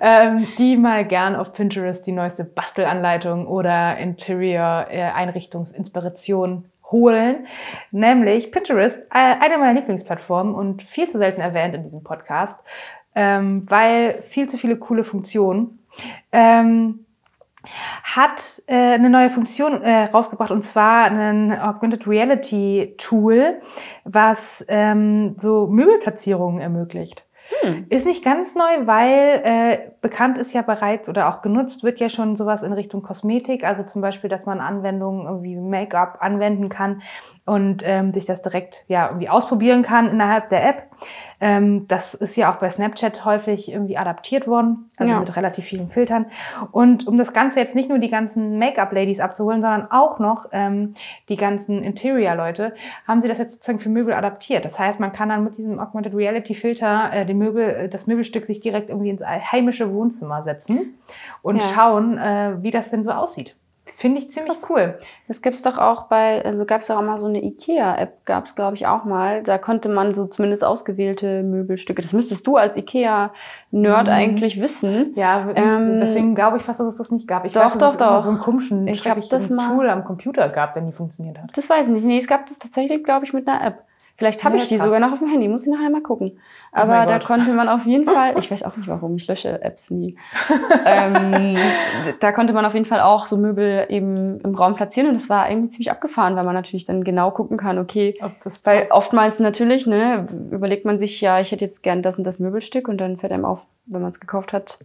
ähm, 0.00 0.46
die 0.56 0.78
mal 0.78 1.04
gern 1.04 1.36
auf 1.36 1.52
Pinterest 1.52 2.06
die 2.06 2.12
neueste 2.12 2.44
Bastelanleitung 2.44 3.46
oder 3.46 3.98
Interior-Einrichtungsinspiration 3.98 6.70
holen, 6.90 7.46
nämlich 7.90 8.50
Pinterest, 8.50 9.06
äh, 9.12 9.34
eine 9.40 9.58
meiner 9.58 9.74
Lieblingsplattformen 9.74 10.54
und 10.54 10.82
viel 10.82 11.06
zu 11.06 11.18
selten 11.18 11.42
erwähnt 11.42 11.74
in 11.74 11.82
diesem 11.82 12.02
Podcast, 12.02 12.64
ähm, 13.14 13.66
weil 13.68 14.22
viel 14.22 14.48
zu 14.48 14.56
viele 14.56 14.78
coole 14.78 15.04
Funktionen. 15.04 15.80
Ähm, 16.32 17.03
hat 18.02 18.62
äh, 18.66 18.74
eine 18.74 19.10
neue 19.10 19.30
Funktion 19.30 19.82
äh, 19.82 20.04
rausgebracht 20.04 20.50
und 20.50 20.62
zwar 20.62 21.06
ein 21.06 21.58
Augmented 21.58 22.06
Reality 22.06 22.94
Tool, 22.98 23.60
was 24.04 24.64
ähm, 24.68 25.34
so 25.38 25.66
Möbelplatzierungen 25.66 26.60
ermöglicht. 26.60 27.26
Hm. 27.60 27.86
Ist 27.90 28.06
nicht 28.06 28.24
ganz 28.24 28.54
neu, 28.54 28.86
weil 28.86 29.40
äh, 29.44 29.78
bekannt 30.00 30.38
ist 30.38 30.54
ja 30.54 30.62
bereits 30.62 31.08
oder 31.08 31.28
auch 31.28 31.42
genutzt 31.42 31.84
wird 31.84 32.00
ja 32.00 32.08
schon 32.08 32.36
sowas 32.36 32.62
in 32.62 32.72
Richtung 32.72 33.02
Kosmetik. 33.02 33.64
Also 33.64 33.82
zum 33.82 34.00
Beispiel, 34.00 34.30
dass 34.30 34.46
man 34.46 34.60
Anwendungen 34.60 35.26
irgendwie 35.26 35.56
Make-up 35.56 36.18
anwenden 36.20 36.68
kann 36.68 37.02
und 37.46 37.82
ähm, 37.84 38.14
sich 38.14 38.24
das 38.24 38.40
direkt 38.40 38.84
ja 38.88 39.08
irgendwie 39.08 39.28
ausprobieren 39.28 39.82
kann 39.82 40.08
innerhalb 40.08 40.48
der 40.48 40.66
App. 40.66 40.84
Ähm, 41.40 41.86
das 41.88 42.14
ist 42.14 42.36
ja 42.36 42.50
auch 42.50 42.56
bei 42.56 42.70
Snapchat 42.70 43.26
häufig 43.26 43.70
irgendwie 43.70 43.98
adaptiert 43.98 44.46
worden, 44.46 44.88
also 44.96 45.12
ja. 45.12 45.20
mit 45.20 45.36
relativ 45.36 45.66
vielen 45.66 45.88
Filtern. 45.88 46.26
Und 46.72 47.06
um 47.06 47.18
das 47.18 47.34
Ganze 47.34 47.60
jetzt 47.60 47.74
nicht 47.74 47.90
nur 47.90 47.98
die 47.98 48.08
ganzen 48.08 48.58
Make-up-Ladies 48.58 49.20
abzuholen, 49.20 49.60
sondern 49.60 49.90
auch 49.90 50.18
noch 50.18 50.46
ähm, 50.52 50.94
die 51.28 51.36
ganzen 51.36 51.82
Interior-Leute, 51.82 52.74
haben 53.06 53.20
sie 53.20 53.28
das 53.28 53.38
jetzt 53.38 53.52
sozusagen 53.54 53.80
für 53.80 53.90
Möbel 53.90 54.14
adaptiert. 54.14 54.64
Das 54.64 54.78
heißt, 54.78 54.98
man 54.98 55.12
kann 55.12 55.28
dann 55.28 55.44
mit 55.44 55.58
diesem 55.58 55.78
Augmented 55.78 56.14
Reality-Filter 56.14 57.12
äh, 57.12 57.26
den 57.26 57.36
Möbel, 57.36 57.68
äh, 57.68 57.88
das 57.90 58.06
Möbelstück 58.06 58.46
sich 58.46 58.60
direkt 58.60 58.88
irgendwie 58.88 59.10
ins 59.10 59.22
heimische 59.22 59.92
Wohnzimmer 59.92 60.40
setzen 60.40 60.98
und 61.42 61.60
ja. 61.60 61.68
schauen, 61.68 62.16
äh, 62.16 62.62
wie 62.62 62.70
das 62.70 62.90
denn 62.90 63.04
so 63.04 63.10
aussieht. 63.10 63.54
Finde 63.96 64.18
ich 64.18 64.28
ziemlich 64.28 64.54
Krass. 64.54 64.70
cool. 64.70 64.96
Das 65.28 65.40
gibt's 65.40 65.62
doch 65.62 65.78
auch 65.78 66.08
bei, 66.08 66.44
also 66.44 66.66
gab's 66.66 66.88
doch 66.88 66.96
auch 66.96 67.02
mal 67.02 67.20
so 67.20 67.28
eine 67.28 67.44
IKEA-App, 67.44 68.24
gab's 68.24 68.56
glaube 68.56 68.74
ich 68.74 68.88
auch 68.88 69.04
mal. 69.04 69.44
Da 69.44 69.56
konnte 69.56 69.88
man 69.88 70.14
so 70.14 70.26
zumindest 70.26 70.64
ausgewählte 70.64 71.44
Möbelstücke, 71.44 72.02
das 72.02 72.12
müsstest 72.12 72.44
du 72.48 72.56
als 72.56 72.76
IKEA-Nerd 72.76 74.06
mhm. 74.08 74.12
eigentlich 74.12 74.60
wissen. 74.60 75.12
Ja, 75.14 75.48
ähm, 75.54 76.00
deswegen 76.00 76.34
glaube 76.34 76.56
ich 76.56 76.64
fast, 76.64 76.80
dass 76.80 76.88
es 76.88 76.96
das 76.96 77.12
nicht 77.12 77.28
gab. 77.28 77.44
Ich 77.44 77.52
doch, 77.52 77.66
weiß, 77.66 77.78
dass 77.78 77.96
doch, 77.96 78.16
es 78.16 78.16
doch. 78.16 78.18
so 78.18 78.30
einen 78.30 78.40
komischen, 78.40 78.88
ich 78.88 79.08
habe 79.08 79.22
das 79.30 79.50
mal 79.50 79.68
Tool 79.68 79.88
am 79.88 80.04
Computer 80.04 80.48
gab, 80.48 80.72
der 80.72 80.82
nie 80.82 80.92
funktioniert 80.92 81.38
hat. 81.38 81.56
Das 81.56 81.70
weiß 81.70 81.86
ich 81.86 81.92
nicht. 81.92 82.04
Nee, 82.04 82.18
es 82.18 82.26
gab 82.26 82.46
das 82.46 82.58
tatsächlich, 82.58 83.04
glaube 83.04 83.26
ich, 83.26 83.32
mit 83.32 83.46
einer 83.46 83.64
App. 83.64 83.84
Vielleicht 84.16 84.44
habe 84.44 84.56
ja, 84.56 84.62
ich 84.62 84.68
die 84.68 84.76
krass. 84.76 84.84
sogar 84.84 85.00
noch 85.00 85.12
auf 85.12 85.18
dem 85.18 85.28
Handy, 85.28 85.48
muss 85.48 85.66
ich 85.66 85.72
nachher 85.72 85.90
mal 85.90 86.00
gucken. 86.00 86.38
Oh 86.72 86.76
Aber 86.76 87.02
oh 87.02 87.08
da 87.08 87.18
Gott. 87.18 87.26
konnte 87.26 87.52
man 87.52 87.68
auf 87.68 87.84
jeden 87.84 88.04
Fall, 88.04 88.34
ich 88.38 88.48
weiß 88.48 88.62
auch 88.62 88.76
nicht 88.76 88.86
warum, 88.86 89.16
ich 89.16 89.26
lösche 89.26 89.60
Apps 89.60 89.90
nie. 89.90 90.16
ähm, 90.86 91.56
da 92.20 92.30
konnte 92.30 92.52
man 92.52 92.64
auf 92.64 92.74
jeden 92.74 92.86
Fall 92.86 93.00
auch 93.00 93.26
so 93.26 93.36
Möbel 93.36 93.86
eben 93.88 94.40
im 94.40 94.54
Raum 94.54 94.74
platzieren 94.74 95.08
und 95.08 95.14
das 95.14 95.28
war 95.30 95.50
irgendwie 95.50 95.70
ziemlich 95.70 95.90
abgefahren, 95.90 96.36
weil 96.36 96.44
man 96.44 96.54
natürlich 96.54 96.84
dann 96.84 97.02
genau 97.02 97.32
gucken 97.32 97.56
kann, 97.56 97.78
okay, 97.78 98.16
weil 98.62 98.86
oftmals 98.90 99.40
natürlich, 99.40 99.86
ne, 99.88 100.28
überlegt 100.52 100.84
man 100.84 100.96
sich, 100.96 101.20
ja, 101.20 101.40
ich 101.40 101.50
hätte 101.50 101.64
jetzt 101.64 101.82
gern 101.82 102.00
das 102.00 102.16
und 102.16 102.24
das 102.24 102.38
Möbelstück 102.38 102.86
und 102.86 102.98
dann 102.98 103.16
fällt 103.16 103.32
einem 103.32 103.44
auf, 103.44 103.66
wenn 103.86 104.00
man 104.00 104.10
es 104.10 104.20
gekauft 104.20 104.52
hat, 104.52 104.78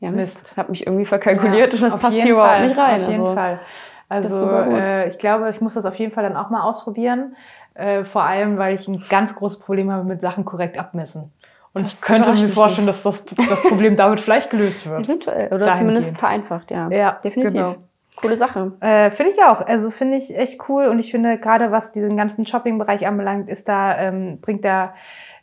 ja, 0.00 0.10
Mist, 0.10 0.42
Mist. 0.42 0.56
habe 0.56 0.70
mich 0.70 0.86
irgendwie 0.86 1.04
verkalkuliert 1.04 1.72
ja, 1.72 1.78
und 1.78 1.82
das 1.82 1.98
passt 1.98 2.20
hier 2.22 2.32
überhaupt 2.32 2.62
nicht 2.62 2.76
rein. 2.76 3.00
Auf 3.00 3.10
jeden 3.10 3.22
also, 3.22 3.34
Fall. 3.34 3.60
Also 4.08 4.50
äh, 4.50 5.08
ich 5.08 5.18
glaube, 5.18 5.50
ich 5.50 5.60
muss 5.60 5.74
das 5.74 5.84
auf 5.84 5.96
jeden 5.96 6.12
Fall 6.12 6.22
dann 6.22 6.36
auch 6.36 6.50
mal 6.50 6.62
ausprobieren. 6.62 7.34
Äh, 7.76 8.04
vor 8.04 8.22
allem, 8.22 8.58
weil 8.58 8.74
ich 8.74 8.88
ein 8.88 9.02
ganz 9.08 9.34
großes 9.34 9.58
Problem 9.58 9.90
habe 9.90 10.04
mit 10.04 10.20
Sachen 10.20 10.44
korrekt 10.44 10.78
abmessen. 10.78 11.32
Und 11.72 11.84
das 11.84 12.00
ich 12.00 12.06
könnte 12.06 12.30
mir 12.30 12.48
vorstellen, 12.48 12.86
nicht. 12.86 13.04
dass 13.04 13.24
das, 13.26 13.48
das 13.48 13.62
Problem 13.62 13.96
damit 13.96 14.20
vielleicht 14.20 14.50
gelöst 14.50 14.88
wird. 14.88 15.04
Eventuell. 15.04 15.52
Oder 15.52 15.74
zumindest 15.74 16.10
gehen. 16.10 16.20
vereinfacht, 16.20 16.70
ja. 16.70 16.88
Ja, 16.88 17.18
definitiv. 17.22 17.52
Genau. 17.52 17.76
Coole 18.16 18.34
Sache. 18.34 18.72
Äh, 18.80 19.10
finde 19.10 19.32
ich 19.32 19.42
auch. 19.42 19.60
Also 19.60 19.90
finde 19.90 20.16
ich 20.16 20.34
echt 20.34 20.58
cool. 20.70 20.86
Und 20.86 20.98
ich 20.98 21.10
finde, 21.10 21.38
gerade 21.38 21.70
was 21.70 21.92
diesen 21.92 22.16
ganzen 22.16 22.46
Shopping-Bereich 22.46 23.06
anbelangt, 23.06 23.50
ist 23.50 23.68
da, 23.68 23.98
ähm, 23.98 24.40
bringt 24.40 24.64
da 24.64 24.94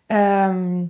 ähm, 0.09 0.89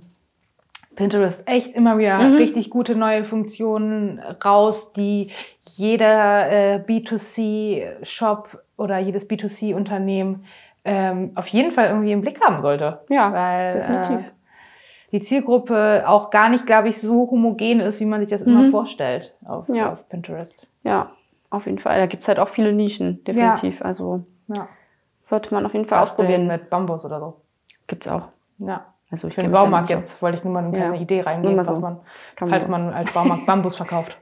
Pinterest 0.96 1.46
echt 1.46 1.74
immer 1.74 1.98
wieder 1.98 2.18
mhm. 2.20 2.36
richtig 2.36 2.70
gute 2.70 2.94
neue 2.94 3.24
Funktionen 3.24 4.20
raus, 4.42 4.92
die 4.92 5.30
jeder 5.60 6.50
äh, 6.50 6.76
B2C-Shop 6.78 8.62
oder 8.76 8.98
jedes 8.98 9.28
B2C-Unternehmen 9.28 10.46
ähm, 10.84 11.32
auf 11.34 11.46
jeden 11.48 11.72
Fall 11.72 11.88
irgendwie 11.88 12.12
im 12.12 12.20
Blick 12.20 12.40
haben 12.44 12.60
sollte. 12.60 13.00
Ja, 13.08 13.32
weil, 13.32 13.72
definitiv. 13.72 14.28
Äh, 14.28 14.32
die 15.12 15.20
Zielgruppe 15.20 16.04
auch 16.06 16.30
gar 16.30 16.48
nicht, 16.48 16.66
glaube 16.66 16.88
ich, 16.88 17.00
so 17.00 17.30
homogen 17.30 17.80
ist, 17.80 18.00
wie 18.00 18.04
man 18.04 18.20
sich 18.20 18.28
das 18.28 18.44
mhm. 18.44 18.52
immer 18.52 18.70
vorstellt 18.70 19.36
auf, 19.44 19.68
ja. 19.68 19.92
auf, 19.92 20.08
Pinterest. 20.08 20.66
Ja, 20.82 21.12
auf 21.50 21.66
jeden 21.66 21.78
Fall. 21.78 21.98
Da 22.00 22.06
gibt's 22.06 22.26
halt 22.26 22.38
auch 22.38 22.48
viele 22.48 22.72
Nischen, 22.72 23.22
definitiv. 23.24 23.80
Ja. 23.80 23.86
Also 23.86 24.24
ja. 24.48 24.68
sollte 25.20 25.54
man 25.54 25.64
auf 25.64 25.72
jeden 25.72 25.86
Fall 25.86 26.00
Basteln 26.00 26.26
ausprobieren. 26.26 26.46
mit 26.48 26.68
Bambus 26.68 27.04
oder 27.04 27.20
so. 27.20 27.40
Gibt's 27.86 28.08
auch. 28.08 28.28
Ja. 28.58 28.86
Also 29.10 29.28
ich 29.28 29.34
Für 29.34 29.42
den 29.42 29.52
Baumarkt 29.52 29.90
jetzt 29.90 30.20
wollte 30.20 30.38
ich 30.38 30.44
nur 30.44 30.52
mal 30.52 30.64
eine. 30.64 30.98
Idee 30.98 31.20
reingeben, 31.20 31.62
so. 31.62 31.72
was 31.72 31.80
man, 31.80 32.00
falls 32.36 32.66
man 32.66 32.92
als 32.92 33.12
Baumarkt 33.12 33.46
Bambus 33.46 33.76
verkauft. 33.76 34.18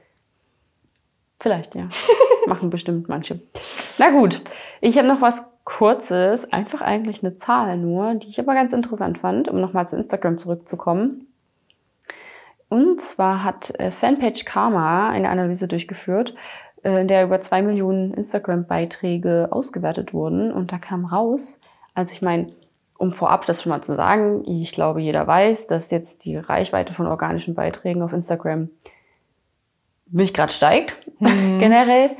Vielleicht, 1.39 1.73
ja. 1.73 1.87
Machen 2.45 2.69
bestimmt 2.69 3.09
manche. 3.09 3.39
Na 3.97 4.11
gut, 4.11 4.41
ich 4.81 4.97
habe 4.97 5.07
noch 5.07 5.21
was 5.21 5.52
Kurzes, 5.63 6.51
einfach 6.51 6.81
eigentlich 6.81 7.23
eine 7.23 7.35
Zahl 7.35 7.77
nur, 7.77 8.15
die 8.15 8.29
ich 8.29 8.39
aber 8.39 8.53
ganz 8.53 8.73
interessant 8.73 9.17
fand, 9.17 9.47
um 9.47 9.61
nochmal 9.61 9.87
zu 9.87 9.95
Instagram 9.95 10.37
zurückzukommen. 10.37 11.27
Und 12.69 12.99
zwar 13.01 13.43
hat 13.43 13.79
äh, 13.79 13.91
Fanpage 13.91 14.45
Karma 14.45 15.09
eine 15.09 15.29
Analyse 15.29 15.67
durchgeführt, 15.67 16.35
äh, 16.83 17.01
in 17.01 17.07
der 17.07 17.23
über 17.23 17.39
zwei 17.39 17.61
Millionen 17.61 18.13
Instagram-Beiträge 18.13 19.49
ausgewertet 19.51 20.13
wurden. 20.13 20.51
Und 20.51 20.71
da 20.71 20.79
kam 20.79 21.05
raus, 21.05 21.61
also 21.93 22.13
ich 22.13 22.21
meine, 22.21 22.47
um 22.97 23.11
vorab 23.11 23.45
das 23.45 23.61
schon 23.61 23.69
mal 23.69 23.81
zu 23.81 23.95
sagen, 23.95 24.43
ich 24.47 24.71
glaube, 24.71 25.01
jeder 25.01 25.27
weiß, 25.27 25.67
dass 25.67 25.91
jetzt 25.91 26.25
die 26.25 26.37
Reichweite 26.37 26.93
von 26.93 27.07
organischen 27.07 27.53
Beiträgen 27.53 28.01
auf 28.01 28.13
Instagram 28.13 28.69
mich 30.07 30.33
gerade 30.33 30.51
steigt, 30.51 31.05
mhm. 31.19 31.57
generell. 31.59 32.11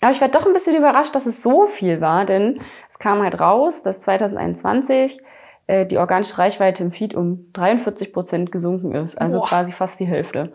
Aber 0.00 0.12
ich 0.12 0.20
war 0.20 0.28
doch 0.28 0.46
ein 0.46 0.52
bisschen 0.52 0.76
überrascht, 0.76 1.14
dass 1.14 1.26
es 1.26 1.42
so 1.42 1.66
viel 1.66 2.00
war, 2.00 2.24
denn 2.24 2.60
es 2.88 2.98
kam 2.98 3.22
halt 3.22 3.40
raus, 3.40 3.82
dass 3.82 4.00
2021 4.00 5.20
äh, 5.66 5.86
die 5.86 5.98
organische 5.98 6.38
Reichweite 6.38 6.84
im 6.84 6.92
Feed 6.92 7.14
um 7.14 7.52
43 7.52 8.12
Prozent 8.12 8.52
gesunken 8.52 8.94
ist, 8.94 9.20
also 9.20 9.38
Boah. 9.38 9.48
quasi 9.48 9.72
fast 9.72 9.98
die 9.98 10.06
Hälfte. 10.06 10.52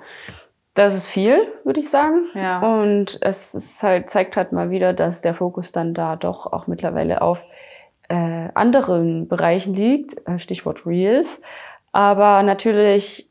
Das 0.76 0.96
ist 0.96 1.08
viel, 1.08 1.38
würde 1.64 1.80
ich 1.80 1.90
sagen. 1.90 2.26
Ja. 2.34 2.60
Und 2.60 3.20
es 3.22 3.54
ist 3.54 3.84
halt, 3.84 4.10
zeigt 4.10 4.38
halt 4.38 4.54
mal 4.54 4.72
wieder, 4.72 4.94
dass 4.94 5.22
der 5.22 5.36
Fokus 5.36 5.72
dann 5.72 5.94
da 5.94 6.16
doch 6.16 6.52
auch 6.52 6.66
mittlerweile 6.66 7.22
auf 7.22 7.46
äh, 8.10 8.50
anderen 8.56 9.28
Bereichen 9.28 9.76
liegt, 9.76 10.28
äh, 10.28 10.40
Stichwort 10.40 10.86
Reels, 10.86 11.42
aber 11.92 12.42
natürlich 12.44 13.30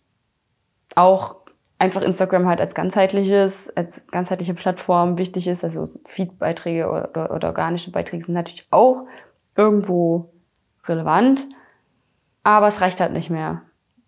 auch 0.94 1.41
einfach 1.82 2.02
Instagram 2.02 2.46
halt 2.46 2.60
als 2.60 2.76
ganzheitliches, 2.76 3.76
als 3.76 4.06
ganzheitliche 4.06 4.54
Plattform 4.54 5.18
wichtig 5.18 5.48
ist. 5.48 5.64
Also 5.64 5.88
Feed-Beiträge 6.04 6.88
oder, 6.88 7.34
oder, 7.34 7.48
organische 7.48 7.90
Beiträge 7.90 8.24
sind 8.24 8.34
natürlich 8.34 8.68
auch 8.70 9.02
irgendwo 9.56 10.30
relevant, 10.86 11.44
aber 12.44 12.68
es 12.68 12.80
reicht 12.80 13.00
halt 13.00 13.12
nicht 13.12 13.30
mehr. 13.30 13.62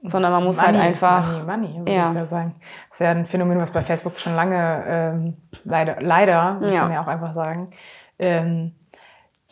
Sondern 0.04 0.30
man 0.30 0.44
muss 0.44 0.60
halt 0.60 0.72
money, 0.72 0.84
halt 0.84 0.94
einfach. 0.94 1.44
Money, 1.44 1.68
money, 1.68 1.78
würde 1.78 1.92
ja. 1.92 2.10
ich 2.10 2.14
ja 2.14 2.26
sagen. 2.26 2.54
Das 2.88 2.96
ist 2.96 3.00
ja 3.00 3.10
ein 3.10 3.26
Phänomen, 3.26 3.58
was 3.58 3.72
bei 3.72 3.82
Facebook 3.82 4.20
schon 4.20 4.34
lange 4.34 4.84
ähm, 4.86 5.36
leider, 5.64 5.96
leider, 6.00 6.54
muss 6.60 6.70
ja. 6.70 6.82
man 6.82 6.92
ja 6.92 7.02
auch 7.02 7.08
einfach 7.08 7.32
sagen, 7.32 7.70
ähm, 8.20 8.72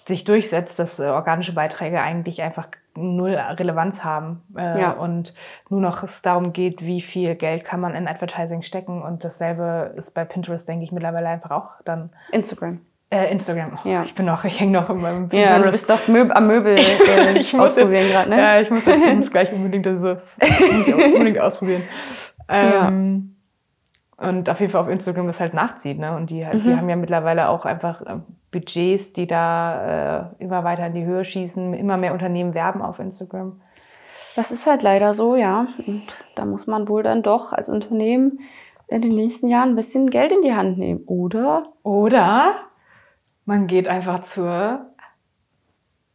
sich 0.06 0.25
durchsetzt, 0.25 0.78
dass 0.78 0.99
äh, 0.99 1.04
organische 1.04 1.52
Beiträge 1.52 2.00
eigentlich 2.00 2.42
einfach 2.42 2.68
null 2.94 3.35
Relevanz 3.35 4.04
haben 4.04 4.42
äh, 4.56 4.80
ja. 4.80 4.92
und 4.92 5.35
nur 5.71 5.80
noch 5.80 6.02
es 6.02 6.23
darum 6.23 6.52
geht, 6.52 6.82
wie 6.82 7.00
viel 7.00 7.35
Geld 7.35 7.64
kann 7.64 7.80
man 7.80 7.94
in 7.94 8.06
Advertising 8.06 8.62
stecken 8.62 9.00
und 9.00 9.25
dasselbe 9.25 9.94
ist 9.97 10.14
bei 10.14 10.25
Pinterest, 10.25 10.68
denke 10.68 10.85
ich, 10.85 10.92
mittlerweile 10.92 11.28
einfach 11.28 11.50
auch 11.50 11.80
dann. 11.85 12.11
Instagram. 12.32 12.80
Äh, 13.11 13.30
Instagram. 13.30 13.78
Oh, 13.85 13.88
ja. 13.88 14.02
Ich 14.02 14.14
bin 14.14 14.26
noch, 14.26 14.44
ich 14.44 14.59
hänge 14.59 14.73
noch 14.73 14.90
in 14.90 14.99
meinem 14.99 15.28
Pinterest. 15.28 15.59
Ja, 15.59 15.62
du 15.62 15.71
bist 15.71 15.90
doch 15.90 16.09
Möb 16.09 16.35
am 16.35 16.47
Möbel 16.47 16.76
äh, 17.09 17.38
ich 17.38 17.59
ausprobieren 17.59 18.09
gerade, 18.09 18.30
ne? 18.30 18.38
Ja, 18.38 18.61
ich 18.61 18.71
muss 18.71 18.85
jetzt 18.85 19.30
gleich 19.30 19.52
unbedingt 19.52 19.87
das, 19.87 20.00
muss 20.00 20.88
ich 20.88 20.94
unbedingt 20.94 21.38
ausprobieren. 21.38 21.82
Ähm, 22.49 23.32
und 24.23 24.49
auf 24.49 24.61
jeden 24.61 24.73
Fall 24.73 24.83
auf 24.83 24.88
Instagram 24.88 25.26
das 25.26 25.41
halt 25.41 25.55
nachzieht. 25.55 25.99
Ne? 25.99 26.14
Und 26.17 26.31
die, 26.31 26.45
mhm. 26.45 26.62
die 26.62 26.76
haben 26.76 26.88
ja 26.88 26.97
mittlerweile 26.97 27.49
auch 27.49 27.64
einfach 27.64 28.02
äh, 28.02 28.17
Budgets, 28.50 29.12
die 29.12 29.26
da 29.26 30.31
äh, 30.38 30.43
immer 30.43 30.64
weiter 30.64 30.87
in 30.87 30.95
die 30.95 31.05
Höhe 31.05 31.25
schießen. 31.25 31.75
Immer 31.75 31.97
mehr 31.97 32.12
Unternehmen 32.12 32.55
werben 32.55 32.83
auf 32.83 32.99
Instagram. 32.99 33.61
Das 34.35 34.50
ist 34.50 34.67
halt 34.67 34.83
leider 34.83 35.12
so, 35.12 35.37
ja. 35.37 35.67
Und 35.87 36.05
da 36.37 36.45
muss 36.45 36.67
man 36.67 36.88
wohl 36.88 37.02
dann 37.02 37.23
doch 37.23 37.52
als 37.52 37.69
Unternehmen 37.69 38.41
in 38.88 39.02
den 39.02 39.14
nächsten 39.14 39.49
Jahren 39.49 39.71
ein 39.71 39.76
bisschen 39.76 40.09
Geld 40.09 40.33
in 40.33 40.43
die 40.43 40.55
Hand 40.55 40.79
nehmen, 40.79 41.02
oder? 41.07 41.73
Oder 41.83 42.55
man 43.45 43.67
geht 43.67 43.88
einfach 43.88 44.23
zur 44.23 44.87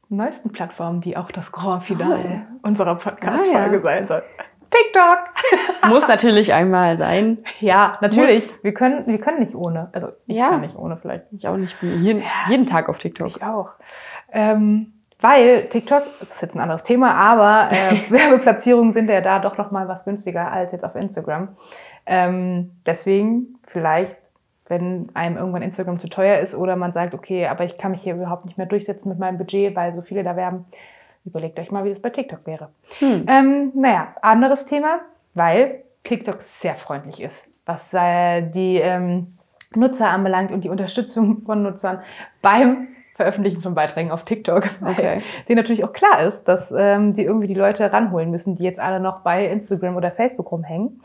neuesten 0.09 0.51
Plattform, 0.51 1.01
die 1.01 1.17
auch 1.17 1.31
das 1.31 1.51
Grand 1.51 1.83
Finale 1.83 2.47
oh. 2.53 2.67
unserer 2.67 2.95
Podcast-Folge 2.95 3.69
ah, 3.69 3.73
ja. 3.73 3.79
sein 3.81 4.07
soll. 4.07 4.23
TikTok. 4.69 5.89
Muss 5.89 6.07
natürlich 6.07 6.53
einmal 6.53 6.97
sein. 6.97 7.39
Ja, 7.59 7.97
natürlich. 8.01 8.33
Muss. 8.35 8.63
Wir 8.63 8.73
können, 8.73 9.07
wir 9.07 9.19
können 9.19 9.39
nicht 9.39 9.55
ohne. 9.55 9.89
Also 9.93 10.09
ich 10.25 10.37
Ja. 10.37 10.49
kann 10.49 10.61
nicht 10.61 10.75
ohne 10.77 10.97
vielleicht. 10.97 11.25
Ich 11.31 11.47
auch 11.47 11.57
nicht. 11.57 11.73
Ich 11.73 11.79
bin 11.79 12.03
jeden, 12.03 12.23
jeden 12.49 12.65
Tag 12.65 12.89
auf 12.89 12.97
TikTok. 12.99 13.27
Ich 13.27 13.43
auch. 13.43 13.73
Ähm, 14.31 14.93
weil 15.19 15.67
TikTok, 15.69 16.03
das 16.19 16.33
ist 16.35 16.41
jetzt 16.41 16.55
ein 16.55 16.61
anderes 16.61 16.83
Thema, 16.83 17.15
aber 17.15 17.69
äh, 17.71 17.75
Werbeplatzierungen 18.11 18.93
sind 18.93 19.09
ja 19.09 19.21
da 19.21 19.39
doch 19.39 19.57
noch 19.57 19.71
mal 19.71 19.87
was 19.87 20.05
günstiger 20.05 20.51
als 20.51 20.71
jetzt 20.73 20.85
auf 20.85 20.95
Instagram. 20.95 21.49
Ähm, 22.05 22.71
deswegen 22.85 23.57
vielleicht, 23.67 24.17
wenn 24.67 25.09
einem 25.15 25.37
irgendwann 25.37 25.61
Instagram 25.63 25.97
zu 25.97 26.07
teuer 26.09 26.39
ist 26.39 26.53
oder 26.55 26.75
man 26.75 26.91
sagt, 26.91 27.13
okay, 27.15 27.47
aber 27.47 27.63
ich 27.63 27.77
kann 27.77 27.91
mich 27.91 28.03
hier 28.03 28.13
überhaupt 28.15 28.45
nicht 28.45 28.57
mehr 28.57 28.67
durchsetzen 28.67 29.09
mit 29.09 29.17
meinem 29.17 29.37
Budget, 29.37 29.75
weil 29.75 29.91
so 29.91 30.01
viele 30.03 30.23
da 30.23 30.35
werben, 30.35 30.65
überlegt 31.27 31.59
euch 31.59 31.71
mal, 31.71 31.83
wie 31.83 31.89
das 31.89 31.99
bei 31.99 32.09
TikTok 32.09 32.45
wäre. 32.45 32.69
Ähm, 33.27 33.71
naja, 33.75 34.15
anderes 34.21 34.65
Thema, 34.65 35.01
weil 35.33 35.83
TikTok 36.03 36.41
sehr 36.41 36.75
freundlich 36.75 37.21
ist, 37.21 37.47
was 37.65 37.93
äh, 37.93 38.41
die 38.41 38.77
ähm, 38.77 39.37
Nutzer 39.75 40.09
anbelangt 40.09 40.51
und 40.51 40.63
die 40.63 40.69
Unterstützung 40.69 41.39
von 41.39 41.61
Nutzern 41.61 42.01
beim 42.41 42.87
Veröffentlichen 43.17 43.61
von 43.61 43.73
Beiträgen 43.75 44.11
auf 44.11 44.23
TikTok. 44.23 44.63
Weil 44.79 44.91
Okay. 44.93 45.21
denen 45.49 45.57
natürlich 45.57 45.83
auch 45.83 45.91
klar 45.91 46.21
ist, 46.21 46.47
dass 46.47 46.71
ähm, 46.75 47.11
die 47.13 47.23
irgendwie 47.23 47.47
die 47.47 47.53
Leute 47.55 47.91
ranholen 47.91 48.31
müssen, 48.31 48.55
die 48.55 48.63
jetzt 48.63 48.79
alle 48.79 48.99
noch 48.99 49.19
bei 49.21 49.45
Instagram 49.47 49.95
oder 49.95 50.11
Facebook 50.11 50.51
rumhängen. 50.51 50.99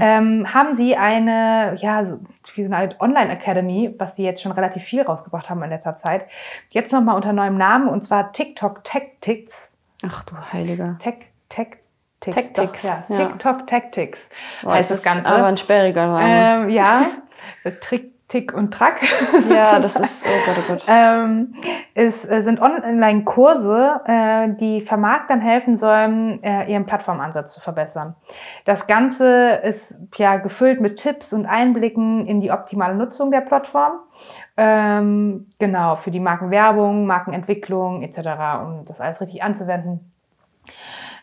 Ähm, 0.00 0.52
haben 0.52 0.74
sie 0.74 0.96
eine, 0.96 1.74
ja, 1.78 2.04
so, 2.04 2.18
wie 2.54 2.62
so 2.62 2.72
eine 2.72 2.82
Art 2.82 3.00
Online-Academy, 3.00 3.94
was 3.98 4.14
die 4.14 4.24
jetzt 4.24 4.42
schon 4.42 4.52
relativ 4.52 4.82
viel 4.82 5.02
rausgebracht 5.02 5.48
haben 5.48 5.62
in 5.62 5.70
letzter 5.70 5.94
Zeit. 5.94 6.26
Jetzt 6.70 6.92
nochmal 6.92 7.16
unter 7.16 7.32
neuem 7.32 7.56
Namen 7.56 7.88
und 7.88 8.02
zwar 8.02 8.32
TikTok 8.32 8.84
Tactics. 8.84 9.76
Ach 10.06 10.24
du 10.24 10.34
Heiliger. 10.52 10.96
Tech, 10.98 11.14
Tech, 11.48 11.68
Tactics, 12.20 12.82
Doch, 12.82 13.16
ja. 13.16 13.26
TikTok 13.28 13.66
Tactics 13.66 14.28
Boah, 14.62 14.74
heißt 14.74 14.90
das 14.90 15.02
das 15.02 15.14
Ganze. 15.14 15.32
Aber 15.32 15.46
ein 15.46 15.56
sperriger 15.56 16.06
Name. 16.06 16.64
Ähm, 16.64 16.70
ja, 16.70 17.06
Trick, 17.80 18.11
Tick 18.32 18.54
und 18.54 18.72
Track. 18.72 19.02
ja, 19.50 19.78
das 19.78 19.96
ist, 19.96 20.24
oh 20.24 20.46
Gott, 20.46 20.56
oh 20.58 20.72
Gott. 20.72 20.84
Ähm, 20.88 21.54
es 21.92 22.26
äh, 22.26 22.40
sind 22.40 22.62
Online-Kurse, 22.62 24.00
äh, 24.06 24.48
die 24.58 24.80
Vermarktern 24.80 25.42
helfen 25.42 25.76
sollen, 25.76 26.42
äh, 26.42 26.64
ihren 26.72 26.86
Plattformansatz 26.86 27.52
zu 27.52 27.60
verbessern. 27.60 28.14
Das 28.64 28.86
Ganze 28.86 29.60
ist 29.62 30.00
ja 30.16 30.38
gefüllt 30.38 30.80
mit 30.80 30.96
Tipps 30.96 31.34
und 31.34 31.44
Einblicken 31.44 32.26
in 32.26 32.40
die 32.40 32.50
optimale 32.50 32.94
Nutzung 32.94 33.30
der 33.30 33.42
Plattform. 33.42 34.00
Ähm, 34.56 35.46
genau, 35.58 35.96
für 35.96 36.10
die 36.10 36.20
Markenwerbung, 36.20 37.04
Markenentwicklung 37.04 38.02
etc., 38.02 38.18
um 38.62 38.82
das 38.88 39.02
alles 39.02 39.20
richtig 39.20 39.42
anzuwenden. 39.42 40.10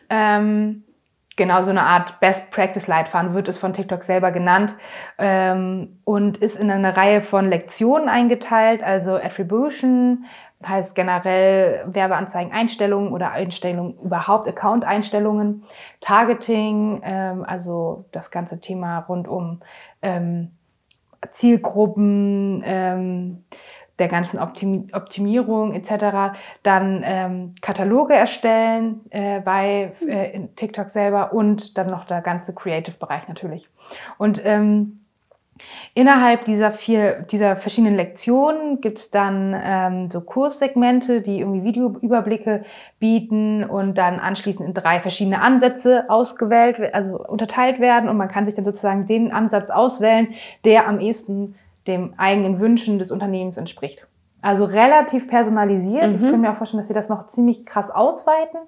Ähm, 0.08 0.84
genau 1.40 1.62
so 1.62 1.70
eine 1.70 1.84
Art 1.84 2.20
Best 2.20 2.50
Practice 2.50 2.86
Leitfaden 2.86 3.32
wird 3.32 3.48
es 3.48 3.56
von 3.56 3.72
TikTok 3.72 4.02
selber 4.02 4.30
genannt 4.30 4.74
ähm, 5.16 5.98
und 6.04 6.36
ist 6.36 6.56
in 6.56 6.70
eine 6.70 6.98
Reihe 6.98 7.22
von 7.22 7.48
Lektionen 7.48 8.10
eingeteilt, 8.10 8.82
also 8.82 9.14
Attribution 9.14 10.26
heißt 10.62 10.94
generell 10.94 11.82
Werbeanzeigen 11.86 12.52
Einstellungen 12.52 13.12
oder 13.12 13.30
Einstellungen 13.30 13.98
überhaupt 14.00 14.46
Account 14.46 14.84
Einstellungen, 14.84 15.64
Targeting, 16.00 17.00
ähm, 17.02 17.42
also 17.46 18.04
das 18.12 18.30
ganze 18.30 18.60
Thema 18.60 18.98
rund 18.98 19.26
um 19.26 19.60
ähm, 20.02 20.50
Zielgruppen, 21.30 22.62
ähm, 22.66 23.44
der 24.00 24.08
ganzen 24.08 24.38
Optimi 24.38 24.88
Optimierung 24.92 25.74
etc. 25.74 26.38
Dann 26.62 27.02
ähm, 27.04 27.52
Kataloge 27.60 28.14
erstellen 28.14 29.02
äh, 29.10 29.40
bei 29.40 29.92
äh, 30.06 30.40
TikTok 30.56 30.88
selber 30.88 31.32
und 31.32 31.78
dann 31.78 31.88
noch 31.88 32.04
der 32.04 32.20
ganze 32.22 32.54
Creative-Bereich 32.54 33.28
natürlich. 33.28 33.68
Und 34.18 34.42
ähm, 34.44 35.00
innerhalb 35.94 36.44
dieser 36.44 36.70
vier, 36.70 37.22
dieser 37.30 37.56
verschiedenen 37.56 37.94
Lektionen 37.94 38.80
gibt 38.80 38.98
es 38.98 39.10
dann 39.10 39.54
ähm, 39.62 40.10
so 40.10 40.20
Kurssegmente, 40.20 41.20
die 41.20 41.40
irgendwie 41.40 41.64
Videoüberblicke 41.64 42.64
bieten 42.98 43.64
und 43.64 43.98
dann 43.98 44.18
anschließend 44.18 44.68
in 44.68 44.74
drei 44.74 45.00
verschiedene 45.00 45.42
Ansätze 45.42 46.04
ausgewählt, 46.08 46.94
also 46.94 47.18
unterteilt 47.18 47.80
werden 47.80 48.08
und 48.08 48.16
man 48.16 48.28
kann 48.28 48.46
sich 48.46 48.54
dann 48.54 48.64
sozusagen 48.64 49.06
den 49.06 49.32
Ansatz 49.32 49.70
auswählen, 49.70 50.34
der 50.64 50.88
am 50.88 51.00
ehesten 51.00 51.54
dem 51.90 52.14
eigenen 52.16 52.60
Wünschen 52.60 52.98
des 52.98 53.10
Unternehmens 53.10 53.56
entspricht. 53.56 54.06
Also 54.42 54.64
relativ 54.64 55.28
personalisiert. 55.28 56.14
Ich 56.16 56.22
kann 56.22 56.40
mir 56.40 56.50
auch 56.50 56.56
vorstellen, 56.56 56.80
dass 56.80 56.88
sie 56.88 56.94
das 56.94 57.10
noch 57.10 57.26
ziemlich 57.26 57.66
krass 57.66 57.90
ausweiten, 57.90 58.60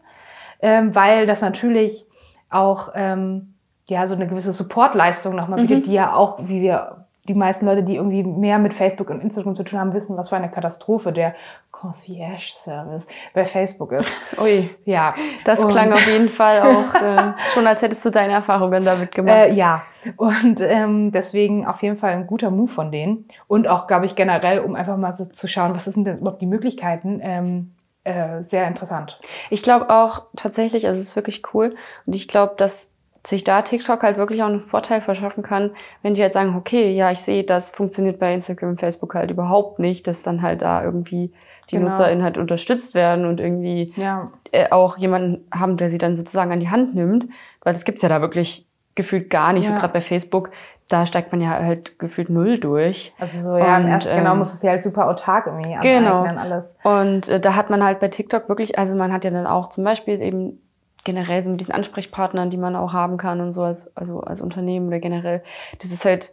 ähm, 0.61 0.95
weil 0.95 1.27
das 1.27 1.41
natürlich 1.41 2.07
auch 2.51 2.91
ähm, 2.95 3.55
ja 3.89 4.07
so 4.07 4.15
eine 4.15 4.27
gewisse 4.27 4.53
Supportleistung 4.53 5.35
nochmal 5.35 5.63
bietet, 5.63 5.87
die 5.87 5.95
ja 5.95 6.15
auch, 6.15 6.41
wie 6.47 6.61
wir 6.61 7.02
die 7.29 7.35
meisten 7.35 7.67
Leute, 7.67 7.83
die 7.85 7.97
irgendwie 7.97 8.25
mehr 8.25 8.59
mit 8.59 8.75
Facebook 8.75 9.09
und 9.11 9.21
Instagram 9.21 9.55
zu 9.55 9.63
tun 9.63 9.79
haben, 9.79 9.93
wissen, 9.95 10.17
was 10.17 10.29
für 10.31 10.37
eine 10.37 10.51
Katastrophe 10.51 11.13
der 11.13 11.35
Concierge-Service 11.71 13.07
bei 13.35 13.45
Facebook 13.45 13.93
ist. 13.93 14.15
Ui, 14.41 14.69
Ja, 14.85 15.15
das 15.45 15.61
Und- 15.61 15.71
klang 15.71 15.93
auf 15.93 16.07
jeden 16.07 16.29
Fall 16.29 16.61
auch 16.63 16.95
äh, 16.95 17.33
schon, 17.49 17.67
als 17.67 17.83
hättest 17.83 18.05
du 18.05 18.11
deine 18.11 18.33
Erfahrungen 18.35 18.85
damit 18.85 19.15
gemacht. 19.15 19.35
Äh, 19.37 19.53
ja, 19.53 19.83
und 20.17 20.61
ähm, 20.61 21.11
deswegen 21.13 21.67
auf 21.67 21.83
jeden 21.83 21.97
Fall 21.97 22.13
ein 22.13 22.27
guter 22.27 22.51
Move 22.51 22.69
von 22.71 22.91
denen. 22.91 23.25
Und 23.47 23.69
auch, 23.69 23.87
glaube 23.87 24.07
ich, 24.07 24.17
generell, 24.17 24.61
um 24.61 24.75
einfach 24.75 24.97
mal 24.97 25.15
so 25.15 25.25
zu 25.27 25.47
schauen, 25.49 25.75
was 25.75 25.85
sind 25.85 26.05
denn 26.07 26.19
überhaupt 26.19 26.41
die 26.41 26.47
Möglichkeiten, 26.47 27.21
ähm, 27.23 27.73
äh, 28.05 28.43
sehr 28.43 28.67
interessant. 28.67 29.21
Ich 29.49 29.63
glaube 29.63 29.89
auch 29.91 30.23
tatsächlich, 30.35 30.89
also 30.89 30.99
es 31.01 31.09
ist 31.09 31.17
wirklich 31.17 31.43
cool. 31.55 31.77
Und 32.05 32.17
ich 32.17 32.27
glaube, 32.27 32.55
dass 32.57 32.89
sich 33.25 33.45
da 33.45 33.63
TikTok 33.63 34.03
halt 34.03 34.17
wirklich 34.17 34.43
auch 34.43 34.49
einen 34.49 34.63
Vorteil 34.63 35.01
verschaffen 35.01 35.43
kann, 35.43 35.71
wenn 36.03 36.15
die 36.15 36.23
halt 36.23 36.33
sagen, 36.33 36.57
okay, 36.57 36.91
ja, 36.93 37.11
ich 37.11 37.21
sehe, 37.21 37.45
das 37.45 37.71
funktioniert 37.71 38.19
bei 38.19 38.35
Instagram 38.35 38.71
und 38.71 38.81
Facebook 38.81 39.15
halt 39.15 39.31
überhaupt 39.31 39.79
nicht, 39.79 40.07
dass 40.07 40.23
dann 40.23 40.43
halt 40.43 40.63
da 40.63 40.83
irgendwie 40.83 41.33
die 41.71 41.77
Genau. 41.77 41.87
NutzerInnen 41.89 42.25
halt 42.25 42.37
unterstützt 42.39 42.95
werden 42.95 43.25
und 43.25 43.39
irgendwie 43.39 43.93
Ja. 43.97 44.33
äh, 44.51 44.71
auch 44.71 44.99
jemanden 44.99 45.47
haben, 45.55 45.77
der 45.77 45.89
sie 45.89 45.99
dann 45.99 46.17
sozusagen 46.17 46.51
an 46.53 46.61
die 46.61 46.69
Hand 46.71 46.95
nimmt. 46.95 47.27
Weil 47.63 47.73
das 47.73 47.85
gibt's 47.85 48.03
ja 48.03 48.09
da 48.09 48.21
wirklich 48.21 48.67
gefühlt 48.97 49.31
gar 49.31 49.53
nicht. 49.53 49.67
So 49.67 49.73
Ja. 49.73 49.79
gerade 49.79 49.93
bei 49.93 50.01
Facebook, 50.01 50.51
da 50.89 51.07
steigt 51.07 51.31
man 51.33 51.41
ja 51.41 51.51
halt 51.53 51.99
gefühlt 52.01 52.29
null 52.29 52.59
durch. 52.59 53.15
Also 53.19 53.51
so, 53.53 53.57
ja, 53.57 53.77
im 53.79 53.85
Und, 53.85 53.91
ersten, 53.93 54.17
genau, 54.17 54.33
ähm, 54.33 54.39
muss 54.39 54.53
es 54.53 54.61
dir 54.61 54.71
halt 54.71 54.83
super 54.83 55.09
autark 55.09 55.47
irgendwie 55.47 55.75
Genau. 55.81 56.19
aneignen, 56.25 56.39
alles. 56.39 56.77
Und 56.83 57.29
äh, 57.29 57.41
da 57.41 57.55
hat 57.55 57.71
man 57.71 57.83
halt 57.85 58.01
bei 58.01 58.09
TikTok 58.09 58.49
wirklich, 58.49 58.79
also 58.79 58.95
man 58.97 59.13
hat 59.13 59.25
ja 59.25 59.31
dann 59.31 59.47
auch 59.47 59.69
zum 59.71 59.85
Beispiel 59.85 60.21
eben 60.21 60.61
generell 61.05 61.43
so 61.45 61.51
mit 61.51 61.61
diesen 61.61 61.75
Ansprechpartnern, 61.75 62.51
die 62.51 62.57
man 62.57 62.77
auch 62.77 62.93
haben 62.93 63.17
kann 63.17 63.41
und 63.41 63.53
so 63.53 63.63
als, 63.63 63.95
also 63.97 64.21
als 64.21 64.41
Unternehmen 64.41 64.89
oder 64.89 64.99
generell. 65.01 65.43
Das 65.81 65.91
ist 65.91 66.05
halt 66.05 66.33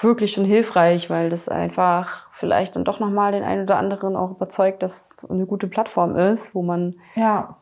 wirklich 0.00 0.32
schon 0.32 0.44
hilfreich, 0.44 1.10
weil 1.10 1.30
das 1.30 1.48
einfach 1.48 2.28
vielleicht 2.32 2.76
dann 2.76 2.84
doch 2.84 3.00
nochmal 3.00 3.32
den 3.32 3.42
einen 3.42 3.62
oder 3.64 3.76
anderen 3.76 4.16
auch 4.16 4.30
überzeugt, 4.30 4.82
dass 4.82 5.22
es 5.24 5.30
eine 5.30 5.46
gute 5.46 5.66
Plattform 5.66 6.16
ist, 6.16 6.54
wo 6.54 6.62
man 6.62 6.94
Ja. 7.14 7.56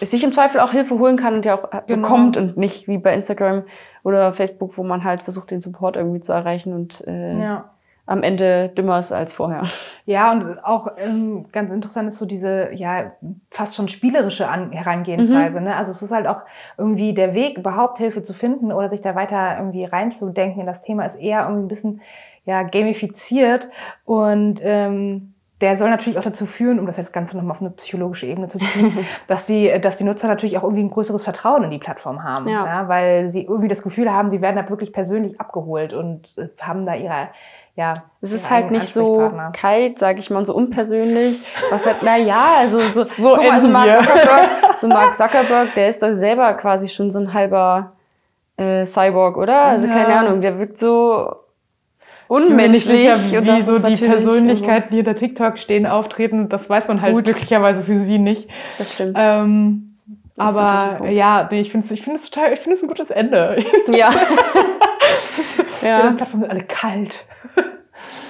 sich 0.00 0.24
im 0.24 0.32
Zweifel 0.32 0.60
auch 0.60 0.72
Hilfe 0.72 0.98
holen 0.98 1.16
kann 1.16 1.34
und 1.34 1.44
ja 1.44 1.54
auch 1.54 1.72
äh, 1.72 1.82
Genau. 1.86 2.02
bekommt 2.08 2.36
und 2.36 2.56
nicht 2.56 2.88
wie 2.88 2.98
bei 2.98 3.12
Instagram 3.14 3.64
oder 4.02 4.32
Facebook, 4.32 4.76
wo 4.78 4.82
man 4.82 5.04
halt 5.04 5.22
versucht, 5.22 5.50
den 5.50 5.60
Support 5.60 5.96
irgendwie 5.96 6.20
zu 6.20 6.32
erreichen 6.32 6.72
und 6.72 7.06
äh, 7.06 7.40
Ja. 7.40 7.70
Am 8.06 8.22
Ende 8.22 8.68
dümmer 8.68 8.98
ist 8.98 9.12
als 9.12 9.32
vorher. 9.32 9.62
Ja, 10.08 10.30
und 10.30 10.64
auch 10.64 10.86
ähm, 10.96 11.46
ganz 11.50 11.72
interessant 11.72 12.06
ist 12.06 12.18
so 12.18 12.26
diese, 12.26 12.72
ja, 12.72 13.12
fast 13.50 13.74
schon 13.74 13.88
spielerische 13.88 14.48
An 14.48 14.70
Herangehensweise. 14.70 15.60
Ne? 15.60 15.74
Also 15.74 15.90
es 15.90 16.00
ist 16.00 16.12
halt 16.12 16.28
auch 16.28 16.42
irgendwie 16.78 17.12
der 17.12 17.34
Weg, 17.34 17.58
überhaupt 17.58 17.98
Hilfe 17.98 18.22
zu 18.22 18.32
finden 18.32 18.70
oder 18.70 18.88
sich 18.88 19.00
da 19.00 19.16
weiter 19.16 19.56
irgendwie 19.58 19.84
reinzudenken 19.84 20.60
in 20.60 20.66
das 20.66 20.80
Thema, 20.80 21.04
ist 21.04 21.16
eher 21.16 21.42
irgendwie 21.42 21.64
ein 21.64 21.68
bisschen 21.68 22.00
ja, 22.44 22.62
gamifiziert. 22.62 23.68
Und 24.04 24.60
ähm, 24.62 25.34
der 25.60 25.74
soll 25.76 25.88
natürlich 25.88 26.18
auch 26.18 26.22
dazu 26.22 26.44
führen, 26.44 26.78
um 26.78 26.86
das 26.86 26.98
jetzt 26.98 27.12
Ganze 27.14 27.36
nochmal 27.36 27.52
auf 27.52 27.60
eine 27.62 27.70
psychologische 27.70 28.26
Ebene 28.26 28.46
zu 28.48 28.58
ziehen, 28.58 29.06
dass 29.26 29.46
die, 29.46 29.72
dass 29.80 29.96
die 29.96 30.04
Nutzer 30.04 30.28
natürlich 30.28 30.58
auch 30.58 30.62
irgendwie 30.64 30.82
ein 30.84 30.90
größeres 30.90 31.24
Vertrauen 31.24 31.64
in 31.64 31.70
die 31.70 31.78
Plattform 31.78 32.22
haben. 32.22 32.48
Ja. 32.48 32.66
Ja, 32.66 32.88
weil 32.88 33.28
sie 33.28 33.42
irgendwie 33.44 33.68
das 33.68 33.82
Gefühl 33.82 34.12
haben, 34.12 34.30
die 34.30 34.42
werden 34.42 34.56
da 34.56 34.68
wirklich 34.68 34.92
persönlich 34.92 35.40
abgeholt 35.40 35.92
und 35.94 36.36
äh, 36.36 36.48
haben 36.60 36.84
da 36.84 36.94
ihre, 36.94 37.28
ja, 37.74 38.04
Es 38.20 38.32
ist 38.32 38.50
halt 38.50 38.70
nicht 38.70 38.84
so 38.86 39.30
kalt, 39.52 39.98
sag 39.98 40.18
ich 40.18 40.30
mal, 40.30 40.38
und 40.40 40.46
so 40.46 40.54
unpersönlich. 40.54 41.40
Was 41.70 41.86
halt, 41.86 41.98
na 42.02 42.16
ja, 42.18 42.56
also 42.58 42.80
so, 42.80 43.04
So 43.08 43.34
guck 43.36 43.48
mal, 43.48 43.60
so 43.60 43.66
enden 43.68 43.72
Mark. 43.72 43.90
Zuckerberg, 43.92 44.50
so 44.78 44.88
Mark 44.88 45.14
Zuckerberg, 45.14 45.74
der 45.74 45.88
ist 45.88 46.02
doch 46.02 46.12
selber 46.12 46.52
quasi 46.54 46.88
schon 46.88 47.10
so 47.10 47.18
ein 47.18 47.32
halber 47.32 47.92
äh, 48.58 48.84
Cyborg, 48.84 49.36
oder? 49.38 49.64
Also 49.64 49.88
keine 49.88 50.10
Ja. 50.10 50.20
Ahnung, 50.20 50.40
der 50.42 50.58
wirkt 50.58 50.78
so 50.78 51.34
Ich 51.98 52.00
bin 52.00 52.04
mir 52.04 52.06
nicht 52.06 52.15
unmenschlich. 52.28 53.12
sicher, 53.14 53.38
und 53.38 53.48
wie 53.48 53.62
so 53.62 53.78
die 53.78 54.06
Persönlichkeiten, 54.06 54.88
die 54.90 54.96
hinter 54.96 55.14
TikTok 55.14 55.58
stehen, 55.58 55.86
auftreten. 55.86 56.48
Das 56.48 56.68
weiß 56.68 56.88
man 56.88 57.00
halt 57.00 57.14
Gut. 57.14 57.24
glücklicherweise 57.24 57.82
für 57.82 57.98
sie 57.98 58.18
nicht. 58.18 58.48
Das 58.78 58.92
stimmt. 58.92 59.16
Ähm, 59.20 59.96
Das 60.36 60.56
aber 60.56 61.08
ja, 61.08 61.48
nee, 61.50 61.60
ich 61.60 61.70
finde 61.70 61.86
es 61.86 61.90
ich 61.92 62.02
find's 62.02 62.30
total, 62.30 62.52
ich 62.52 62.60
finde 62.60 62.76
es 62.76 62.82
ein 62.82 62.88
gutes 62.88 63.10
Ende. 63.10 63.64
ja. 63.88 64.10
Die 65.82 65.86
ja. 65.86 66.10
Plattformen 66.12 66.42
sind 66.42 66.50
alle 66.50 66.64
kalt. 66.64 67.26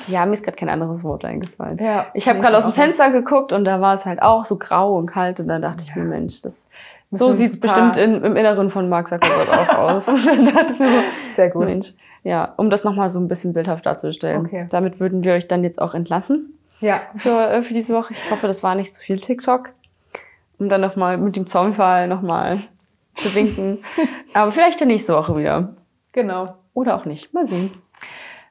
Ja, 0.09 0.24
mir 0.24 0.35
ist 0.35 0.44
gerade 0.44 0.56
kein 0.56 0.68
anderes 0.68 1.02
Wort 1.02 1.24
eingefallen. 1.24 1.78
Ja, 1.80 2.06
ich 2.14 2.28
habe 2.28 2.38
gerade 2.38 2.56
aus 2.56 2.64
dem. 2.64 2.72
Fenster 2.74 3.11
geguckt 3.11 3.52
und 3.52 3.64
da 3.64 3.80
war 3.80 3.94
es 3.94 4.06
halt 4.06 4.22
auch 4.22 4.44
so 4.44 4.56
grau 4.56 4.96
und 4.96 5.06
kalt 5.06 5.40
und 5.40 5.48
dann 5.48 5.62
dachte 5.62 5.82
ich 5.82 5.96
mir, 5.96 6.04
Mensch, 6.04 6.42
das 6.42 6.68
so 7.11 7.32
sieht's 7.32 7.59
bestimmt 7.59 7.96
in, 7.96 8.22
im 8.22 8.37
Inneren 8.37 8.70
von 8.70 8.88
Mark 8.88 9.09
Zuckerberg 9.09 9.48
auch 9.48 9.78
aus. 9.78 10.09
Und 10.09 10.26
dann 10.26 10.54
dachte 10.54 10.72
ich 10.74 10.78
mir 10.80 10.90
so, 10.90 10.98
Sehr 11.35 11.50
gut. 11.50 11.66
Mensch, 11.66 11.92
ja, 12.26 12.54
um 12.56 12.70
das 12.70 12.82
nochmal 12.82 13.08
so 13.08 13.20
ein 13.20 13.28
bisschen 13.28 13.52
bildhaft 13.52 13.86
darzustellen. 13.86 14.44
Okay. 14.46 14.66
Damit 14.70 14.98
würden 14.98 15.22
wir 15.22 15.34
euch 15.34 15.46
dann 15.46 15.62
jetzt 15.62 15.80
auch 15.80 15.94
entlassen 15.94 16.58
Ja, 16.80 17.00
für, 17.16 17.30
äh, 17.50 17.62
für 17.62 17.72
diese 17.72 17.94
Woche. 17.94 18.12
Ich 18.14 18.30
hoffe, 18.30 18.46
das 18.48 18.62
war 18.64 18.74
nicht 18.74 18.92
zu 18.94 19.00
viel 19.00 19.20
TikTok. 19.20 19.70
Um 20.58 20.68
dann 20.68 20.80
nochmal 20.80 21.18
mit 21.18 21.36
dem 21.36 21.46
Zaunfall 21.46 22.08
nochmal 22.08 22.58
zu 23.14 23.34
winken. 23.34 23.78
Aber 24.34 24.50
vielleicht 24.50 24.80
ja 24.80 24.86
nächste 24.86 25.14
Woche 25.14 25.36
wieder. 25.36 25.66
genau. 26.12 26.56
Oder 26.74 26.96
auch 26.96 27.04
nicht. 27.06 27.32
Mal 27.32 27.46
sehen. 27.46 27.70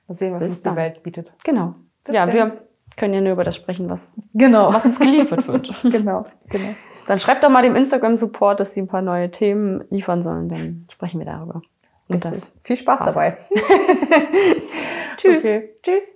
Mal 0.08 0.16
sehen, 0.16 0.34
was 0.34 0.40
Bis 0.44 0.54
uns 0.54 0.62
dann. 0.64 0.74
die 0.76 0.80
Welt 0.82 1.04
bietet. 1.04 1.32
Genau. 1.44 1.76
Bis 2.04 2.16
ja, 2.16 2.26
dann. 2.26 2.34
wir 2.36 2.58
können 2.98 3.14
ja 3.14 3.22
nur 3.22 3.34
über 3.34 3.44
das 3.44 3.56
sprechen, 3.56 3.90
was, 3.90 4.20
Genau. 4.34 4.74
was 4.74 4.86
uns 4.86 5.00
geliefert 5.00 5.48
wird. 5.48 5.72
genau, 5.84 6.26
genau. 6.50 6.70
Dann 7.08 7.20
schreibt 7.20 7.44
doch 7.44 7.50
mal 7.50 7.62
dem 7.62 7.76
Instagram-Support, 7.76 8.60
dass 8.60 8.74
sie 8.74 8.82
ein 8.82 8.88
paar 8.88 9.02
neue 9.02 9.30
Themen 9.32 9.84
liefern 9.90 10.24
sollen. 10.24 10.48
Dann 10.50 10.88
sprechen 10.92 11.20
wir 11.20 11.26
darüber. 11.26 11.62
Und 12.08 12.24
das. 12.24 12.54
Viel 12.64 12.78
Spaß 12.78 13.04
dabei. 13.06 13.38
Tschüss. 15.18 15.46
Okay. 15.46 15.76
Tschüss. 15.82 16.16